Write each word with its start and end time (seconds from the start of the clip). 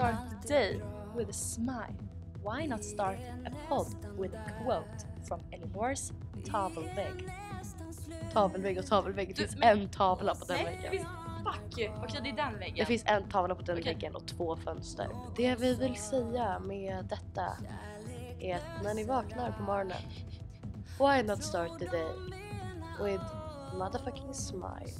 start 0.00 0.16
the 0.42 0.48
day 0.48 0.80
with 1.16 1.30
a 1.30 1.32
smile? 1.32 1.94
Why 2.42 2.66
not 2.66 2.84
start 2.84 3.18
a 3.46 3.50
pod 3.68 3.86
with 4.18 4.34
a 4.34 4.62
quote 4.64 5.04
from 5.28 5.40
Elinors 5.52 6.12
tavelvägg? 6.50 7.28
Tavelvägg 8.32 8.78
och 8.78 8.86
tavelvägg. 8.86 9.28
Det 9.28 9.34
Du, 9.34 9.42
finns 9.48 9.56
men- 9.58 9.78
en 9.80 9.88
tavla 9.88 10.34
på 10.34 10.44
den 10.44 10.56
Nej, 10.56 10.64
det 10.64 10.70
väggen. 10.88 10.90
finns... 10.90 11.06
Fuck 11.44 11.78
you! 11.78 11.92
Okej, 12.04 12.20
det 12.22 12.30
är 12.30 12.36
den 12.50 12.58
väggen. 12.58 12.76
Det 12.78 12.84
finns 12.84 13.02
en 13.06 13.28
tavla 13.28 13.54
på 13.54 13.62
den 13.62 13.78
Okej. 13.78 13.94
väggen 13.94 14.14
och 14.16 14.26
två 14.26 14.56
fönster. 14.56 15.08
Det 15.36 15.54
vi 15.56 15.74
vill 15.74 15.96
säga 15.96 16.58
med 16.58 17.04
detta 17.04 17.46
är 18.40 18.54
att 18.56 18.82
när 18.84 18.94
ni 18.94 19.04
vaknar 19.04 19.52
på 19.52 19.62
morgonen, 19.62 19.96
why 20.98 21.22
not 21.28 21.42
start 21.44 21.78
the 21.78 21.86
day 21.86 22.12
with 23.04 23.24
motherfucking 23.78 24.34
smile? 24.34 24.92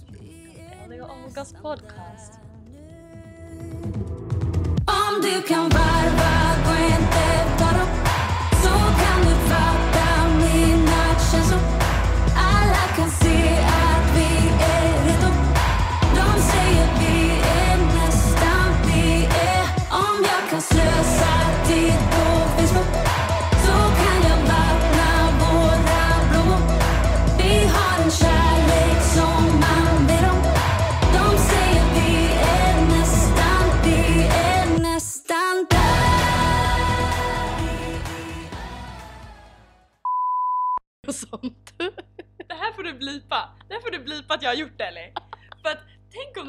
Ellie 0.84 1.00
och 1.00 1.10
Olgas 1.26 1.52
podcast. 1.52 2.40
Om 4.90 5.22
du 5.22 5.42
kan 5.42 5.68
varva 5.68 6.49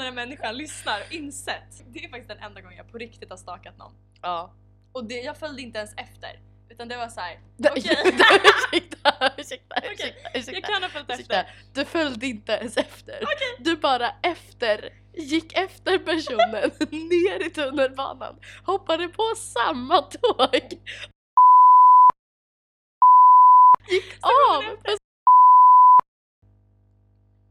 den 0.02 0.18
här 0.18 0.26
människan 0.26 0.58
lyssnar 0.58 1.02
och 1.02 1.12
insett. 1.14 1.84
Det 1.94 2.06
är 2.06 2.10
faktiskt 2.10 2.30
den 2.30 2.40
enda 2.40 2.62
gången 2.62 2.78
jag 2.78 2.92
på 2.92 2.98
riktigt 2.98 3.30
har 3.30 3.38
stakat 3.38 3.78
någon. 3.78 3.92
Ja. 4.22 4.54
Och 4.92 5.06
det, 5.06 5.22
jag 5.22 5.38
följde 5.38 5.62
inte 5.62 5.78
ens 5.78 5.94
efter. 5.98 6.40
Utan 6.70 6.88
det 6.88 6.98
var 6.98 7.08
så 7.10 7.20
här. 7.20 7.40
Du- 7.58 7.70
okej. 7.70 7.82
ursäkta, 9.38 9.76
ursäkta, 9.92 10.52
Jag 10.52 10.64
kan 10.64 10.84
ha 10.84 10.90
följt 10.90 11.10
ursäkta. 11.10 11.36
efter. 11.42 11.54
Du 11.74 11.86
följde 11.86 12.28
inte 12.28 12.52
ens 12.52 12.78
efter. 12.78 13.24
Du 13.60 13.76
bara 13.78 14.10
efter, 14.24 14.90
gick 15.14 15.54
efter 15.58 15.98
personen 15.98 16.72
ner 17.10 17.48
i 17.48 17.50
tunnelbanan, 17.50 18.40
hoppade 18.66 19.08
på 19.08 19.24
samma 19.36 20.02
tåg. 20.02 20.56
Gick 23.92 24.14
av. 24.22 24.64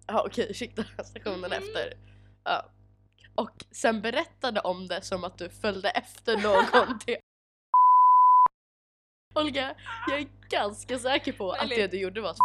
Ja 0.07 0.23
okej, 0.27 0.47
ursäkta 0.51 0.85
stationen 1.05 1.45
Mm. 1.53 1.63
efter. 1.63 1.95
Ja. 2.45 2.71
Och 3.35 3.65
sen 3.71 4.01
berättade 4.03 4.61
om 4.61 4.89
det 4.89 5.03
som 5.03 5.25
att 5.25 5.39
du 5.39 5.49
följde 5.49 5.91
efter 5.91 6.37
någon 6.37 6.99
till 6.99 7.17
Olga, 9.35 9.75
jag 10.09 10.21
är 10.21 10.29
ganska 10.49 10.99
säker 10.99 11.33
på 11.33 11.53
att 11.53 11.63
Ellie. 11.63 11.77
det 11.77 11.87
du 11.87 12.01
gjorde 12.01 12.21
var 12.21 12.31
att 12.31 12.37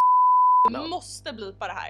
Du 0.70 0.88
måste 0.88 1.34
blipa 1.34 1.68
det 1.68 1.74
här. 1.74 1.90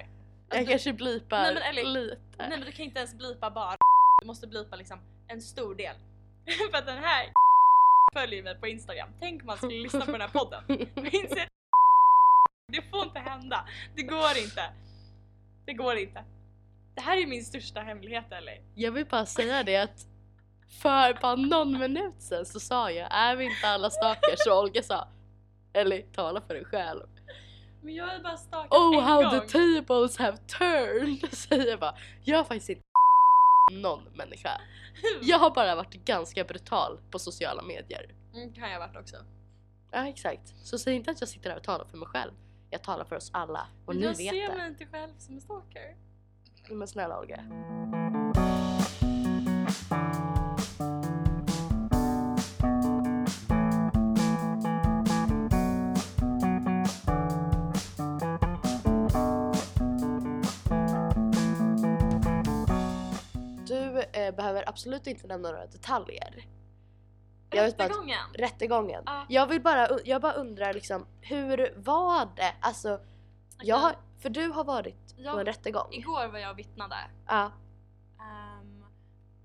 jag 0.49 0.57
Alltså, 0.59 0.71
kanske 0.71 0.93
blipar 0.93 1.41
Nej, 1.41 1.53
men 1.53 1.63
Ellie, 1.63 1.83
lite. 1.83 2.21
Nej 2.37 2.49
men 2.49 2.61
du 2.61 2.71
kan 2.71 2.85
inte 2.85 2.99
ens 2.99 3.15
blipa 3.15 3.51
bara. 3.51 3.75
Du 4.21 4.27
måste 4.27 4.47
blipa 4.47 4.75
liksom 4.75 4.99
en 5.27 5.41
stor 5.41 5.75
del. 5.75 5.95
För 6.71 6.77
att 6.77 6.85
den 6.85 7.03
här 7.03 7.31
följer 8.13 8.43
mig 8.43 8.59
på 8.59 8.67
Instagram. 8.67 9.09
Tänk 9.19 9.41
om 9.41 9.47
man 9.47 9.57
skulle 9.57 9.83
lyssna 9.83 10.05
på 10.05 10.11
den 10.11 10.21
här 10.21 10.27
podden. 10.27 10.63
Inser 10.95 11.47
det 12.67 12.81
får 12.81 13.03
inte 13.03 13.19
hända. 13.19 13.67
Det 13.95 14.03
går 14.03 14.37
inte. 14.37 14.73
Det 15.65 15.73
går 15.73 15.95
inte. 15.95 16.23
Det 16.95 17.01
här 17.01 17.17
är 17.17 17.27
min 17.27 17.45
största 17.45 17.79
hemlighet 17.79 18.31
eller? 18.31 18.61
Jag 18.75 18.91
vill 18.91 19.05
bara 19.05 19.25
säga 19.25 19.63
det 19.63 19.77
att 19.77 20.07
för 20.81 21.21
bara 21.21 21.35
någon 21.35 21.79
minut 21.79 22.15
sen 22.19 22.45
så 22.45 22.59
sa 22.59 22.91
jag 22.91 23.07
är 23.11 23.35
vi 23.35 23.45
inte 23.45 23.67
alla 23.67 23.89
stalkers 23.89 24.47
och 24.49 24.59
Olga 24.59 24.83
sa 24.83 25.07
eller 25.73 26.01
tala 26.01 26.41
för 26.41 26.53
dig 26.53 26.65
själv. 26.65 27.03
Men 27.81 27.93
jag 27.95 28.07
har 28.07 28.19
bara 28.19 28.37
stakat 28.37 28.71
Oh 28.79 28.97
en 28.97 29.03
how 29.03 29.21
gång. 29.21 29.31
the 29.31 29.47
tables 29.47 30.17
have 30.17 30.37
turned 30.37 31.31
säger 31.33 31.67
jag 31.69 31.79
bara. 31.79 31.95
Jag 32.23 32.37
har 32.37 32.43
faktiskt 32.43 32.69
inte 32.69 32.81
någon 33.71 34.03
människa. 34.13 34.61
Jag 35.21 35.39
har 35.39 35.49
bara 35.51 35.75
varit 35.75 35.93
ganska 36.05 36.43
brutal 36.43 36.99
på 37.11 37.19
sociala 37.19 37.61
medier. 37.61 38.15
Mm, 38.33 38.53
kan 38.53 38.63
jag 38.71 38.79
ha 38.79 38.87
varit 38.87 38.97
också. 39.01 39.15
Ja 39.91 40.07
exakt. 40.07 40.53
Så 40.63 40.77
säg 40.79 40.95
inte 40.95 41.11
att 41.11 41.21
jag 41.21 41.29
sitter 41.29 41.49
här 41.49 41.57
och 41.57 41.63
talar 41.63 41.85
för 41.85 41.97
mig 41.97 42.07
själv. 42.07 42.31
Jag 42.69 42.83
talar 42.83 43.05
för 43.05 43.15
oss 43.15 43.29
alla 43.33 43.67
och 43.85 43.93
Men 43.95 43.97
ni 43.97 44.03
jag 44.03 44.09
vet 44.17 44.17
ser 44.43 44.49
det. 44.51 44.57
mig 44.57 44.67
inte 44.67 44.85
själv 44.85 45.13
som 45.17 45.33
en 45.35 45.41
stalker. 45.41 45.95
Men 46.69 46.87
snälla 46.87 47.19
Olga. 47.19 47.39
Du 63.67 63.99
eh, 64.13 64.35
behöver 64.35 64.69
absolut 64.69 65.07
inte 65.07 65.27
nämna 65.27 65.49
några 65.51 65.65
detaljer. 65.65 66.45
Jag 67.49 67.63
vet 67.63 67.77
bara 67.77 67.83
att- 67.83 67.89
Rättegången. 67.91 68.19
Rättegången. 68.33 69.03
Ja. 69.05 69.25
Jag 69.29 69.47
vill 69.47 69.61
bara, 69.61 69.87
jag 70.05 70.21
bara 70.21 70.33
undrar 70.33 70.73
liksom, 70.73 71.05
hur 71.21 71.73
var 71.77 72.27
det? 72.35 72.53
Alltså, 72.59 72.99
jag 73.61 73.75
har, 73.75 73.95
för 74.25 74.29
du 74.29 74.47
har 74.47 74.63
varit 74.63 75.15
på 75.15 75.21
Ja, 75.21 75.39
en 75.39 75.45
rättegång. 75.45 75.93
Igår 75.93 76.27
var 76.27 76.39
jag 76.39 76.53
vittnade. 76.53 76.95
Ja. 77.27 77.51
Ehm, 78.19 78.83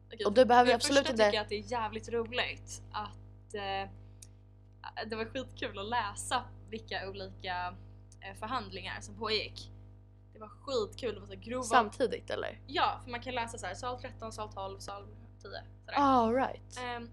okej, 0.07 0.27
Och 0.27 0.33
du 0.33 0.45
behöver 0.45 0.69
För 0.71 0.75
absolut 0.75 1.11
inte... 1.11 1.13
tycker 1.25 1.35
jag 1.35 1.43
att 1.43 1.49
det 1.49 1.55
är 1.55 1.73
jävligt 1.73 2.09
roligt 2.09 2.83
att 2.93 3.55
eh, 3.55 3.91
det 5.07 5.17
var 5.17 5.25
skitkul 5.25 5.79
att 5.79 5.89
läsa 5.89 6.45
vilka 6.71 7.09
olika 7.09 7.75
eh, 8.21 8.35
förhandlingar 8.39 9.01
som 9.01 9.15
pågick. 9.19 9.71
Det 10.33 10.39
var 10.39 10.49
skitkul, 10.49 11.15
det 11.15 11.21
var 11.21 11.27
så 11.27 11.37
grova... 11.37 11.63
Samtidigt 11.63 12.31
eller? 12.31 12.59
Ja, 12.67 13.01
för 13.05 13.11
man 13.11 13.21
kan 13.21 13.35
läsa 13.35 13.59
så 13.59 13.67
här, 13.67 13.75
sal 13.75 14.01
13, 14.01 14.33
sal 14.33 14.53
12, 14.53 14.79
sal 14.79 15.07
10. 15.07 15.17
Sådär. 15.43 15.63
All 15.97 16.35
right. 16.35 16.79
Ehm, 16.79 17.11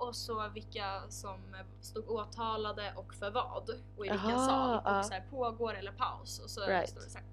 och 0.00 0.16
så 0.16 0.48
vilka 0.48 1.02
som 1.08 1.40
stod 1.80 2.08
åtalade 2.10 2.92
och 2.96 3.14
för 3.14 3.30
vad 3.30 3.70
och 3.96 4.06
i 4.06 4.10
vilken 4.10 4.30
Aha, 4.30 4.46
sal 4.46 4.76
och 4.78 4.82
ja. 4.98 5.02
så 5.02 5.12
här, 5.14 5.24
pågår 5.30 5.74
eller 5.74 5.92
paus 5.92 6.38
och 6.44 6.50
så 6.50 6.66
Right. 6.66 6.90
stod 6.90 7.02
det 7.02 7.10
så 7.10 7.18
här. 7.18 7.26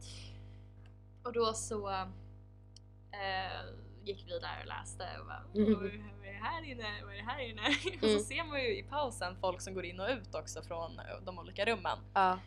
Och 1.23 1.33
då 1.33 1.53
så 1.53 1.89
eh, 1.89 3.61
gick 4.03 4.23
vi 4.27 4.39
där 4.39 4.59
och 4.61 4.67
läste 4.67 5.07
och 5.19 5.25
bara 5.25 5.43
Mm. 5.55 5.79
"Oj, 5.81 6.03
vad 6.19 6.27
är 6.27 6.33
det 6.33 6.39
här 6.43 6.61
inne, 6.63 7.03
vad 7.03 7.13
är 7.13 7.17
det 7.17 7.23
här 7.23 7.39
inne? 7.39 7.61
Och 7.97 8.03
Mm. 8.03 8.19
så 8.19 8.25
ser 8.25 8.43
man 8.43 8.61
ju 8.61 8.77
i 8.79 8.83
pausen 8.83 9.35
folk 9.41 9.61
som 9.61 9.73
går 9.73 9.85
in 9.85 9.99
och 9.99 10.09
ut 10.09 10.35
också 10.35 10.61
från 10.61 10.99
eh, 10.99 11.05
de 11.25 11.39
olika 11.39 11.65
rummen. 11.65 11.97
Ja. 12.13 12.39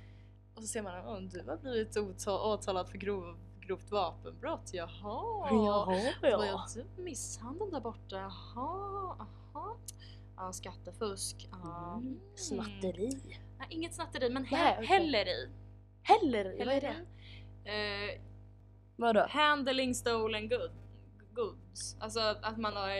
Och 0.54 0.62
så 0.62 0.68
ser 0.68 0.82
man 0.82 0.94
att 0.94 1.30
du 1.32 1.44
har 1.48 1.56
blivit 1.56 1.96
åtal- 1.96 2.40
åtalad 2.54 2.88
för 2.88 2.98
grov, 2.98 3.38
grovt 3.60 3.90
vapenbrott, 3.90 4.70
jaha. 4.72 4.88
Jaha, 5.50 5.84
Så 5.84 6.36
var 6.36 6.44
ja. 6.44 6.66
jag 6.76 6.84
misshandel 7.04 7.70
där 7.70 7.80
borta, 7.80 8.16
jaha. 8.16 9.26
Ja, 10.36 10.52
skattefusk, 10.52 11.48
ja. 11.52 11.94
Mm. 11.96 12.20
Snatteri. 12.34 13.10
Nej, 13.58 13.66
inget 13.70 13.94
snatteri 13.94 14.30
men 14.30 14.44
he- 14.44 14.50
Nej, 14.56 14.74
okej. 14.76 14.86
hälleri. 14.86 15.48
Heller, 16.02 16.44
vad 16.64 16.74
är 16.74 16.80
det? 16.80 16.96
Eh, 17.70 18.20
Vadå? 18.96 19.26
handling 19.28 19.94
stolen 19.94 20.48
good, 20.48 20.70
goods. 21.34 21.96
Alltså 22.00 22.20
att 22.20 22.58
man 22.58 22.76
har, 22.76 22.90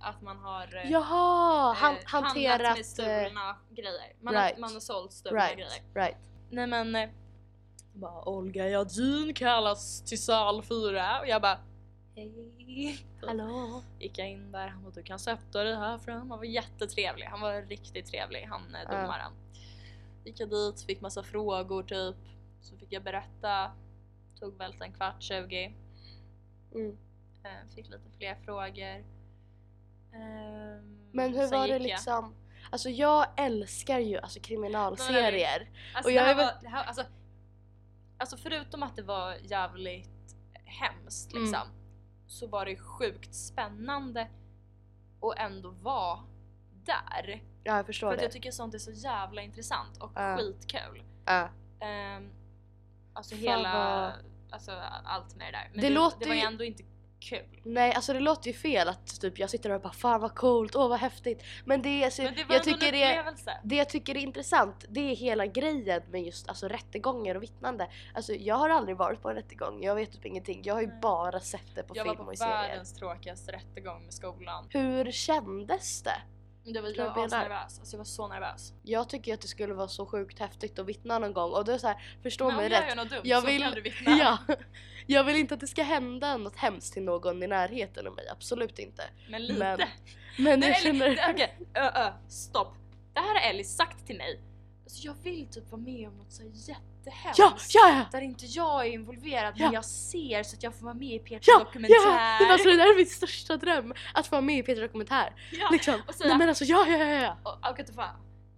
att 0.00 0.22
man 0.22 0.36
har 0.38 0.76
eh, 0.76 0.90
Jaha, 0.90 1.72
han, 1.72 1.94
eh, 1.94 2.00
hanterat... 2.04 2.60
med 2.60 2.78
eh, 2.78 2.82
stulna 2.82 3.56
grejer. 3.70 4.16
Man, 4.22 4.34
right. 4.34 4.52
har, 4.54 4.60
man 4.60 4.72
har 4.72 4.80
sålt 4.80 5.12
stulna 5.12 5.38
right, 5.40 5.54
grejer. 5.56 5.82
right. 5.94 6.16
Nej 6.50 6.66
men 6.66 6.94
eh, 6.96 7.10
bara 7.94 8.28
Olga 8.28 8.68
Jadin 8.68 9.34
kallas 9.34 10.04
till 10.04 10.22
sal 10.22 10.62
4 10.62 11.20
och 11.20 11.28
jag 11.28 11.42
bara 11.42 11.58
hej. 12.14 12.98
Hallå? 13.26 13.82
Gick 13.98 14.18
jag 14.18 14.30
in 14.30 14.52
där, 14.52 14.68
han 14.68 14.82
bara 14.82 14.92
du 14.92 15.02
kan 15.02 15.18
sätta 15.18 15.64
dig 15.64 15.76
här 15.76 15.98
fram. 15.98 16.30
Han 16.30 16.38
var 16.38 16.44
jättetrevlig, 16.44 17.24
han 17.26 17.40
var 17.40 17.62
riktigt 17.62 18.06
trevlig 18.06 18.42
han 18.44 18.74
eh, 18.74 18.90
domaren. 18.90 19.32
Gick 20.24 20.40
jag 20.40 20.50
dit, 20.50 20.82
fick 20.82 21.00
massa 21.00 21.22
frågor 21.22 21.82
typ. 21.82 22.16
Så 22.60 22.76
fick 22.76 22.92
jag 22.92 23.02
berätta. 23.04 23.70
Tog 24.40 24.58
väl 24.58 24.74
en 24.82 24.92
kvart, 24.92 25.22
20. 25.22 25.74
Mm. 26.74 26.96
Eh, 27.44 27.68
Fick 27.74 27.86
lite 27.88 28.10
fler 28.18 28.34
frågor. 28.44 29.04
Ehm, 30.14 31.10
Men 31.12 31.34
hur 31.34 31.46
sen 31.46 31.58
var 31.60 31.68
det 31.68 31.72
gick 31.72 31.82
jag. 31.82 31.82
liksom? 31.82 32.34
Alltså 32.70 32.88
jag 32.90 33.26
älskar 33.36 33.98
ju 33.98 34.18
alltså 34.18 34.40
kriminalserier. 34.40 35.70
Alltså, 35.94 36.08
Och 36.08 36.10
det 36.10 36.16
jag 36.16 36.22
här 36.22 36.30
är 36.30 36.36
väl- 36.36 36.44
var, 36.46 36.62
det 36.62 36.68
här, 36.68 36.84
alltså, 36.84 37.04
alltså 38.18 38.36
förutom 38.36 38.82
att 38.82 38.96
det 38.96 39.02
var 39.02 39.34
jävligt 39.42 40.36
hemskt 40.64 41.32
Mm. 41.32 41.44
Så 42.30 42.46
var 42.46 42.64
det 42.66 42.76
sjukt 42.76 43.34
spännande 43.34 44.28
och 45.20 45.38
ändå 45.38 45.70
vara 45.70 46.18
där. 46.84 47.42
Ja 47.64 47.76
jag 47.76 47.86
förstår 47.86 48.06
För 48.08 48.12
att 48.14 48.18
det. 48.18 48.24
jag 48.24 48.32
tycker 48.32 48.50
sånt 48.50 48.74
är 48.74 48.78
så 48.78 48.90
jävla 48.90 49.42
intressant 49.42 49.96
och 49.98 50.12
Ja. 50.14 50.36
skitkul. 50.36 51.02
Ja. 51.24 51.48
Um, 52.16 52.30
alltså 53.12 53.34
Fan 53.34 53.42
hela, 53.44 53.72
vad- 53.74 54.12
alltså 54.52 54.72
allt 55.04 55.36
med 55.36 55.46
det 55.46 55.58
där. 55.58 55.68
Men 55.72 55.80
Det 55.82 55.88
det, 55.88 55.94
låter 55.94 56.18
det 56.18 56.26
var 56.28 56.34
ju- 56.34 56.40
ändå 56.40 56.64
inte 56.64 56.82
kul. 57.20 57.60
Nej 57.62 57.92
alltså 57.94 58.12
det 58.12 58.20
låter 58.20 58.46
ju 58.50 58.52
fel 58.56 58.88
att 58.88 59.20
typ 59.20 59.38
jag 59.38 59.50
sitter 59.50 59.68
där 59.68 59.76
och 59.76 59.82
bara 59.82 59.92
fan 59.92 60.20
vad 60.20 60.34
coolt, 60.34 60.76
åh 60.76 60.88
vad 60.88 60.98
häftigt. 60.98 61.42
Men 61.64 61.82
det 61.82 62.04
alltså, 62.04 62.22
Men 62.22 62.34
det 62.34 62.44
var 62.44 62.54
jag 62.54 62.66
ändå 62.68 62.74
en 62.74 62.80
tycker 62.80 62.92
det 62.92 63.10
upplevelse. 63.10 63.60
det 63.64 63.76
jag 63.76 63.88
tycker 63.88 64.16
är 64.16 64.20
intressant 64.20 64.84
det 64.88 65.00
är 65.10 65.16
hela 65.16 65.46
grejen 65.46 66.02
med 66.10 66.22
just 66.22 66.48
alltså, 66.48 66.68
rättegångar 66.68 67.34
och 67.34 67.42
vittnande. 67.42 67.90
Alltså 68.14 68.32
jag 68.32 68.54
har 68.54 68.68
aldrig 68.70 68.96
varit 68.96 69.22
på 69.22 69.28
en 69.28 69.34
rättegång, 69.36 69.82
jag 69.82 69.94
vet 69.94 70.12
typ 70.12 70.26
ingenting. 70.26 70.60
Jag 70.64 70.74
har 70.74 70.80
ju 70.80 70.86
Nej. 70.86 70.98
bara 71.02 71.40
sett 71.40 71.74
det 71.74 71.82
på 71.82 71.96
jag 71.96 72.04
var 72.04 72.12
film 72.12 72.24
på 72.24 72.28
och 72.28 72.34
i 72.34 72.36
serier. 72.36 72.54
världens 72.56 72.94
tråkigaste 72.94 73.52
rättegång 73.52 74.04
med 74.04 74.14
skolan. 74.14 74.66
Hur 74.70 75.12
kändes 75.12 76.02
det? 76.02 76.22
Det 76.72 76.80
var, 76.80 76.92
jag 76.96 77.14
var 77.14 77.24
asnervös. 77.24 77.78
Alltså 77.78 77.94
jag 77.94 77.98
var 77.98 78.04
så 78.04 78.28
nervös. 78.28 78.72
Jag 78.82 79.08
tycker 79.08 79.34
att 79.34 79.40
det 79.40 79.48
skulle 79.48 79.74
vara 79.74 79.88
så 79.88 80.06
sjukt 80.06 80.38
häftigt 80.38 80.78
att 80.78 80.86
vittna 80.86 81.18
någon 81.18 81.32
gång 81.32 81.52
och 81.52 81.64
då 81.64 81.72
är 81.72 81.78
så 81.78 81.86
här, 81.86 81.96
förstå 82.22 82.44
Men 82.44 82.54
om 82.54 82.62
mig 82.62 82.72
jag 82.72 82.80
rätt. 82.82 82.88
gör 82.88 82.96
något 82.96 83.10
dumt 83.10 83.20
jag 83.24 83.42
så 83.42 83.46
vill- 83.46 83.62
kan 83.62 83.72
du 83.74 83.80
vittna. 83.80 84.10
Ja, 84.18 84.38
jag 85.06 85.24
vill 85.24 85.36
inte 85.36 85.54
att 85.54 85.60
det 85.60 85.66
ska 85.66 85.82
hända 85.82 86.36
något 86.36 86.56
hemskt 86.56 86.92
till 86.92 87.02
någon 87.02 87.42
i 87.42 87.46
närheten 87.46 88.06
av 88.06 88.14
mig, 88.14 88.28
absolut 88.28 88.78
inte. 88.78 89.02
Men 89.30 89.46
lite. 89.46 89.58
Men- 89.58 89.78
Men 90.38 90.60
Nej, 90.60 90.68
jag 90.68 90.78
känner... 90.78 91.18
Okej, 91.30 91.58
ö, 91.74 91.90
ö, 91.94 92.12
stopp. 92.28 92.74
Det 93.14 93.20
här 93.20 93.40
har 93.40 93.50
Ellie 93.50 93.64
sagt 93.64 94.06
till 94.06 94.16
mig. 94.16 94.40
Alltså 94.90 95.06
jag 95.06 95.14
vill 95.22 95.46
typ 95.46 95.70
vara 95.70 95.80
med 95.80 96.08
om 96.08 96.16
något 96.16 96.32
så 96.32 96.42
jättehemskt. 96.42 97.38
Ja, 97.38 97.56
ja, 97.68 97.88
ja! 97.88 98.04
Där 98.12 98.20
inte 98.20 98.46
jag 98.46 98.86
är 98.86 98.90
involverad 98.90 99.54
Ja. 99.56 99.64
men 99.64 99.72
jag 99.74 99.84
ser 99.84 100.42
så 100.42 100.56
att 100.56 100.62
jag 100.62 100.74
får 100.74 100.84
vara 100.84 100.94
med 100.94 101.08
i 101.08 101.18
P3 101.18 101.38
Ja, 101.42 101.58
Dokumentär. 101.58 101.94
ja! 102.04 102.36
Men 102.40 102.50
alltså 102.50 102.68
det 102.68 102.76
där 102.76 102.92
är 102.92 102.96
min 102.96 103.06
största 103.06 103.56
dröm, 103.56 103.94
att 104.14 104.26
få 104.26 104.30
vara 104.36 104.40
med 104.42 104.58
i 104.58 104.62
Peter 104.62 104.82
Dokumentär. 104.82 105.34
Ja, 105.52 105.68
Liksom. 105.72 106.00
och 106.08 106.14
säga- 106.14 106.28
Nej 106.28 106.38
men 106.38 106.48
alltså 106.48 106.64
ja, 106.64 106.86
ja, 106.88 106.96
ja, 106.98 107.06
ja. 107.22 107.36
Och, 107.42 107.70
och 107.70 107.80
att 107.80 107.94
får 107.94 108.04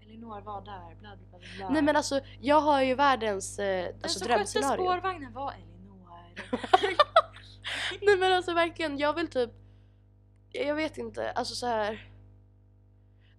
Elinor 0.02 0.40
var 0.40 0.61
där, 0.61 0.94
bla 1.00 1.17
bla 1.17 1.38
bla. 1.38 1.38
bla. 1.56 1.69
Nej 1.69 1.82
men 1.82 1.96
alltså 1.96 2.20
jag 2.40 2.61
har 2.61 2.82
ju 2.82 2.94
världens 2.94 3.58
eh, 3.58 3.85
Den 3.85 3.94
alltså, 4.02 4.19
som 4.19 4.28
skötte 4.28 4.37
drömscenario. 4.38 4.82
spårvagnen 4.85 5.32
var 5.32 5.52
Elinor. 5.52 6.08
Nej 8.02 8.17
men 8.17 8.32
alltså 8.32 8.55
verkligen, 8.55 8.99
jag 8.99 9.12
vill 9.14 9.28
typ 9.28 9.50
Jag 10.52 10.75
vet 10.75 10.99
inte, 10.99 11.31
alltså 11.31 11.55
så 11.55 11.67
här. 11.67 12.08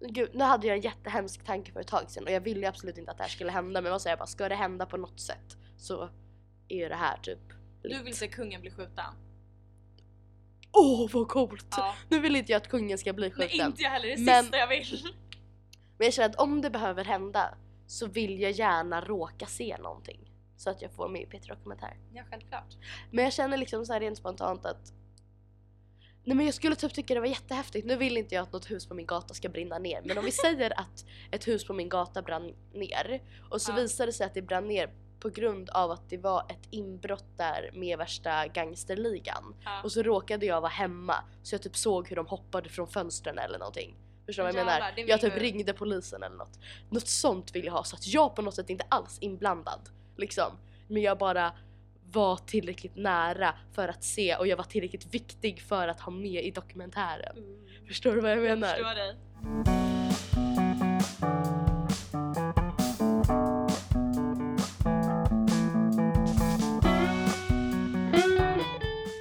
Gud, 0.08 0.30
nu 0.34 0.44
hade 0.44 0.66
jag 0.66 0.76
en 0.76 0.82
jättehemsk 0.82 1.44
tanke 1.44 1.72
för 1.72 1.80
ett 1.80 1.86
tag 1.86 2.10
sedan 2.10 2.24
och 2.24 2.30
jag 2.30 2.40
ville 2.40 2.68
absolut 2.68 2.98
inte 2.98 3.10
att 3.10 3.16
det 3.16 3.22
här 3.22 3.30
skulle 3.30 3.50
hända 3.50 3.80
men 3.80 3.92
jag 3.92 4.00
säger 4.00 4.16
bara, 4.16 4.26
ska 4.26 4.48
det 4.48 4.54
hända 4.54 4.86
på 4.86 4.96
något 4.96 5.20
sätt 5.20 5.56
så 5.76 6.08
är 6.68 6.76
ju 6.76 6.88
det 6.88 6.94
här 6.94 7.16
typ 7.16 7.38
Du 7.82 8.02
vill 8.02 8.16
se 8.16 8.28
kungen 8.28 8.60
bli 8.60 8.70
skjuten? 8.70 9.04
Åh 10.72 11.10
vad 11.12 11.28
coolt! 11.28 11.66
Ja. 11.76 11.94
Nu 12.08 12.20
vill 12.20 12.36
inte 12.36 12.52
jag 12.52 12.56
att 12.60 12.68
kungen 12.68 12.98
ska 12.98 13.12
bli 13.12 13.32
Nej 13.36 13.48
skjuten 13.48 13.66
inte 13.66 13.82
jag 13.82 13.90
heller, 13.90 14.06
det 14.08 14.14
är 14.14 14.18
Men- 14.24 14.42
sista 14.44 14.58
jag 14.58 14.68
vill. 14.68 15.06
Men 15.98 16.04
jag 16.04 16.14
känner 16.14 16.28
att 16.28 16.36
om 16.36 16.60
det 16.60 16.70
behöver 16.70 17.04
hända 17.04 17.54
så 17.86 18.06
vill 18.06 18.40
jag 18.40 18.52
gärna 18.52 19.00
råka 19.00 19.46
se 19.46 19.76
någonting 19.78 20.30
så 20.56 20.70
att 20.70 20.82
jag 20.82 20.92
får 20.92 21.08
med 21.08 21.22
i 21.22 21.26
Peter 21.26 21.48
Dokumentär. 21.48 21.96
Ja 22.12 22.22
självklart. 22.30 22.76
Men 23.10 23.24
jag 23.24 23.32
känner 23.32 23.56
liksom 23.56 23.86
så 23.86 23.92
här 23.92 24.00
rent 24.00 24.18
spontant 24.18 24.66
att 24.66 24.92
Nej 26.24 26.36
men 26.36 26.46
jag 26.46 26.54
skulle 26.54 26.76
typ 26.76 26.94
tycka 26.94 27.14
det 27.14 27.20
var 27.20 27.26
jättehäftigt. 27.26 27.86
Nu 27.86 27.96
vill 27.96 28.16
inte 28.16 28.34
jag 28.34 28.42
att 28.42 28.52
något 28.52 28.70
hus 28.70 28.86
på 28.86 28.94
min 28.94 29.06
gata 29.06 29.34
ska 29.34 29.48
brinna 29.48 29.78
ner. 29.78 30.02
Men 30.04 30.18
om 30.18 30.24
vi 30.24 30.32
säger 30.32 30.80
att 30.80 31.04
ett 31.30 31.48
hus 31.48 31.64
på 31.66 31.72
min 31.72 31.88
gata 31.88 32.22
brann 32.22 32.54
ner 32.74 33.22
och 33.50 33.62
så 33.62 33.72
Ja. 33.72 33.76
visar 33.76 34.06
det 34.06 34.12
sig 34.12 34.26
att 34.26 34.34
det 34.34 34.42
brann 34.42 34.68
ner 34.68 34.90
på 35.20 35.28
grund 35.30 35.70
av 35.70 35.90
att 35.90 36.10
det 36.10 36.18
var 36.18 36.40
ett 36.48 36.68
inbrott 36.70 37.24
där 37.36 37.70
med 37.74 37.98
värsta 37.98 38.46
gangsterligan. 38.46 39.54
Ja. 39.64 39.82
Och 39.82 39.92
så 39.92 40.02
råkade 40.02 40.46
jag 40.46 40.60
vara 40.60 40.70
hemma 40.70 41.14
så 41.42 41.54
jag 41.54 41.62
typ 41.62 41.76
såg 41.76 42.08
hur 42.08 42.16
de 42.16 42.26
hoppade 42.26 42.68
från 42.68 42.86
fönstren 42.88 43.38
eller 43.38 43.58
någonting. 43.58 43.96
Förstår 44.26 44.42
du 44.42 44.52
vad 44.52 44.60
jag 44.60 44.66
menar? 44.66 44.94
Jag 45.08 45.20
typ 45.20 45.36
ringde 45.36 45.72
polisen 45.72 46.22
eller 46.22 46.36
något. 46.36 46.58
Något 46.90 47.08
sånt 47.08 47.54
vill 47.54 47.64
jag 47.64 47.72
ha 47.72 47.84
så 47.84 47.96
att 47.96 48.06
jag 48.06 48.36
på 48.36 48.42
något 48.42 48.54
sätt 48.54 48.70
inte 48.70 48.84
alls 48.88 49.18
inblandad. 49.20 49.80
Liksom. 50.16 50.52
Men 50.88 51.02
jag 51.02 51.18
bara 51.18 51.52
var 52.14 52.36
tillräckligt 52.36 52.96
nära 52.96 53.54
för 53.72 53.88
att 53.88 54.04
se 54.04 54.36
och 54.36 54.46
jag 54.46 54.56
var 54.56 54.64
tillräckligt 54.64 55.14
viktig 55.14 55.60
för 55.62 55.88
att 55.88 56.00
ha 56.00 56.12
med 56.12 56.44
i 56.44 56.50
dokumentären. 56.50 57.36
Förstår 57.88 58.12
du 58.12 58.20
vad 58.20 58.30
jag 58.30 58.38
Jag 58.38 58.58
menar? 58.58 58.68
förstår 58.74 58.94
dig. 58.94 60.24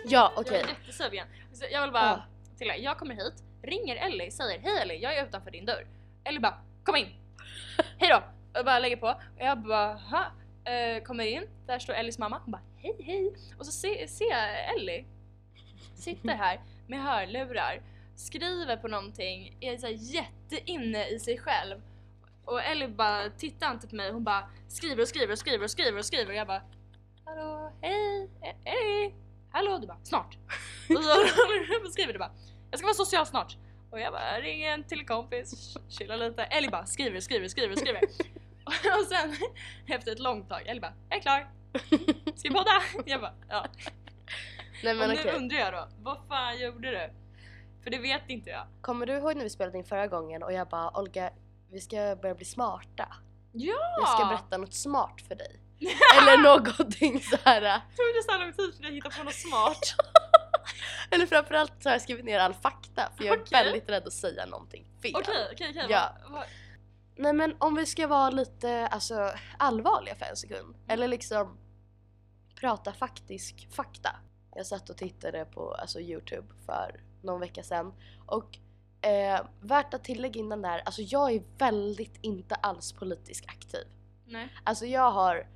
Ja 0.06 0.32
Jag 0.32 0.32
okej. 0.36 0.62
är 0.62 0.68
jättesugen. 0.68 1.28
Så 1.54 1.66
Jag 1.72 1.82
vill 1.82 1.92
bara 1.92 2.24
tillägga, 2.58 2.84
jag 2.84 2.98
kommer 2.98 3.16
hit, 3.16 3.34
ringer 3.64 3.96
Ellie, 3.96 4.32
säger 4.32 4.60
hej 4.60 4.82
Ellie, 4.82 4.98
jag 4.98 5.18
är 5.18 5.26
utanför 5.26 5.52
din 5.52 5.66
dörr. 5.66 5.88
Ellie 6.24 6.40
bara, 6.40 6.58
kom 6.84 6.96
in! 6.96 7.08
Hej 7.98 8.10
då! 8.10 8.24
Och 8.60 8.66
bara 8.66 8.80
lägger 8.80 8.98
på. 8.98 9.08
Och 9.08 9.46
jag 9.46 9.58
bara, 9.64 9.94
ha? 9.94 10.26
Uh, 10.70 11.04
kommer 11.04 11.26
in, 11.26 11.48
där 11.68 11.80
står 11.80 11.94
Ellies 11.94 12.18
mamma, 12.18 12.40
hon 12.44 12.52
bara 12.52 12.62
hej 12.78 12.96
hej! 13.00 13.34
Och 13.58 13.66
så 13.66 13.72
ser, 13.72 14.08
se 14.08 14.24
jag 14.24 14.76
Ellie 14.76 15.06
sitter 15.96 16.30
här 16.30 16.62
med 16.88 17.04
hörlurar, 17.04 17.82
skriver 18.16 18.78
på 18.78 18.88
någonting, 18.88 19.58
är 19.60 19.78
så 19.78 19.88
här 19.88 19.94
jätteinne 19.94 21.08
i 21.08 21.20
sig 21.20 21.38
själv. 21.38 21.82
Och 22.46 22.64
Ellie 22.64 22.88
bara 22.88 23.30
tittar 23.30 23.72
inte 23.72 23.88
på 23.88 23.96
mig, 23.96 24.12
hon 24.12 24.24
bara 24.24 24.50
skriver 24.68 25.02
och 25.02 25.08
skriver 25.08 25.32
och 25.32 25.40
skriver 25.40 25.64
och 25.64 25.72
skriver 25.72 25.98
och 25.98 26.06
skriver 26.06 26.30
och 26.30 26.36
jag 26.36 26.48
bara 26.48 26.62
Hallå, 27.26 27.72
hej, 27.82 28.30
hej, 28.64 29.16
hallå, 29.52 29.78
du 29.78 29.88
bara 29.88 30.04
snart. 30.04 30.38
Och 30.90 31.04
så 31.04 31.10
håller 31.14 31.84
du 31.84 31.92
skriver 31.92 32.14
du 32.14 32.20
bara 32.20 32.32
Jag 32.72 32.80
ska 32.80 32.86
vara 32.86 32.94
social 32.94 33.26
snart. 33.26 33.58
Och 33.90 34.00
jag 34.00 34.14
bara 34.14 34.42
ringer 34.42 34.72
en 34.72 34.84
till 34.84 35.06
kompis, 35.06 35.78
chilla 35.90 36.16
lite. 36.16 36.44
Ellie 36.44 36.70
bara 36.70 36.86
skriver, 36.86 37.20
skriver, 37.20 37.48
skriver, 37.48 37.76
skriver. 37.76 38.02
Och 39.00 39.08
sen 39.10 39.36
efter 39.88 40.12
ett 40.12 40.20
långt 40.20 40.50
tag, 40.50 40.68
Ellie 40.68 40.82
bara 40.82 40.94
jag 41.10 41.18
är 41.18 41.22
klar. 41.22 41.48
Ska 42.36 42.50
vi 42.50 42.56
podda? 42.56 42.82
Jag 43.06 43.22
bara 43.22 43.34
ja. 43.50 43.66
Nej 44.84 44.94
Och 44.94 45.00
men 45.00 45.10
nu 45.10 45.16
okej. 45.20 45.34
undrar 45.36 45.58
jag 45.58 45.74
då, 45.74 45.88
vad 45.98 46.18
fan 46.28 46.60
gjorde 46.60 46.92
du? 46.92 47.14
För 47.84 47.90
det 47.90 47.98
vet 47.98 48.22
inte 48.30 48.50
jag. 48.50 48.68
Kommer 48.82 49.06
du 49.06 49.14
ihåg 49.14 49.36
när 49.36 49.44
vi 49.44 49.50
spelade 49.50 49.78
in 49.78 49.84
förra 49.84 50.08
gången 50.08 50.44
och 50.44 50.54
jag 50.54 50.68
bara 50.70 50.98
Olga, 51.00 51.30
vi 51.72 51.82
ska 51.82 52.16
börja 52.22 52.36
bli 52.36 52.46
smarta. 52.46 53.08
Ja! 53.52 53.76
Jag 54.02 54.10
ska 54.10 54.26
berätta 54.26 54.58
något 54.58 54.74
smart 54.74 55.22
för 55.28 55.36
dig. 55.36 55.60
Eller 56.22 56.44
någonting 56.44 57.20
så 57.20 57.38
här. 57.46 57.62
Jag 57.62 57.82
tog 57.82 58.06
det 58.16 58.24
så 58.26 58.32
här 58.32 58.40
lång 58.40 58.54
tid 58.54 58.76
för 58.76 58.82
dig 58.84 58.90
att 58.90 58.96
hitta 58.96 59.10
på 59.10 59.24
något 59.24 59.34
smart. 59.34 59.96
Eller 61.12 61.26
framförallt 61.26 61.74
så 61.84 61.90
har 61.90 61.94
jag 61.94 62.02
skrivit 62.02 62.26
ner 62.26 62.40
all 62.40 62.54
fakta 62.54 63.10
för 63.18 63.24
jag 63.24 63.38
är 63.38 63.42
Okej. 63.42 63.64
väldigt 63.64 63.90
rädd 63.90 64.08
att 64.08 64.14
säga 64.14 64.46
någonting 64.46 64.86
fel. 65.02 65.12
Okej, 65.16 65.48
okej, 65.54 65.68
okej. 65.70 65.86
Ja. 65.90 66.16
vad- 66.24 66.32
vad- 66.32 66.44
Nej 67.16 67.34
men 67.34 67.56
om 67.60 67.76
vi 67.76 67.86
ska 67.86 68.08
vara 68.08 68.30
lite 68.30 68.88
alltså, 68.88 69.32
allvarliga 69.58 70.16
för 70.16 70.26
en 70.26 70.36
sekund. 70.36 70.76
Eller 70.88 71.08
liksom 71.08 71.58
prata 72.60 72.94
faktisk 72.94 73.68
fakta. 73.72 74.10
Jag 74.56 74.66
satt 74.66 74.90
och 74.90 74.98
tittade 74.98 75.46
på 75.46 75.74
alltså, 75.74 76.00
Youtube 76.00 76.48
för 76.66 77.04
någon 77.22 77.40
vecka 77.40 77.64
sedan 77.64 77.94
och 78.26 78.58
eh, 79.08 79.46
värt 79.62 79.94
att 79.94 80.04
tillägga 80.04 80.40
innan 80.40 80.62
där, 80.62 80.82
alltså 80.86 81.02
jag 81.02 81.32
är 81.32 81.44
väldigt 81.58 82.18
inte 82.22 82.56
alls 82.56 82.94
politiskt 82.94 83.46
aktiv. 83.48 83.88
Nej. 84.26 84.50
Alltså 84.64 84.86
jag 84.86 85.12
har 85.12 85.48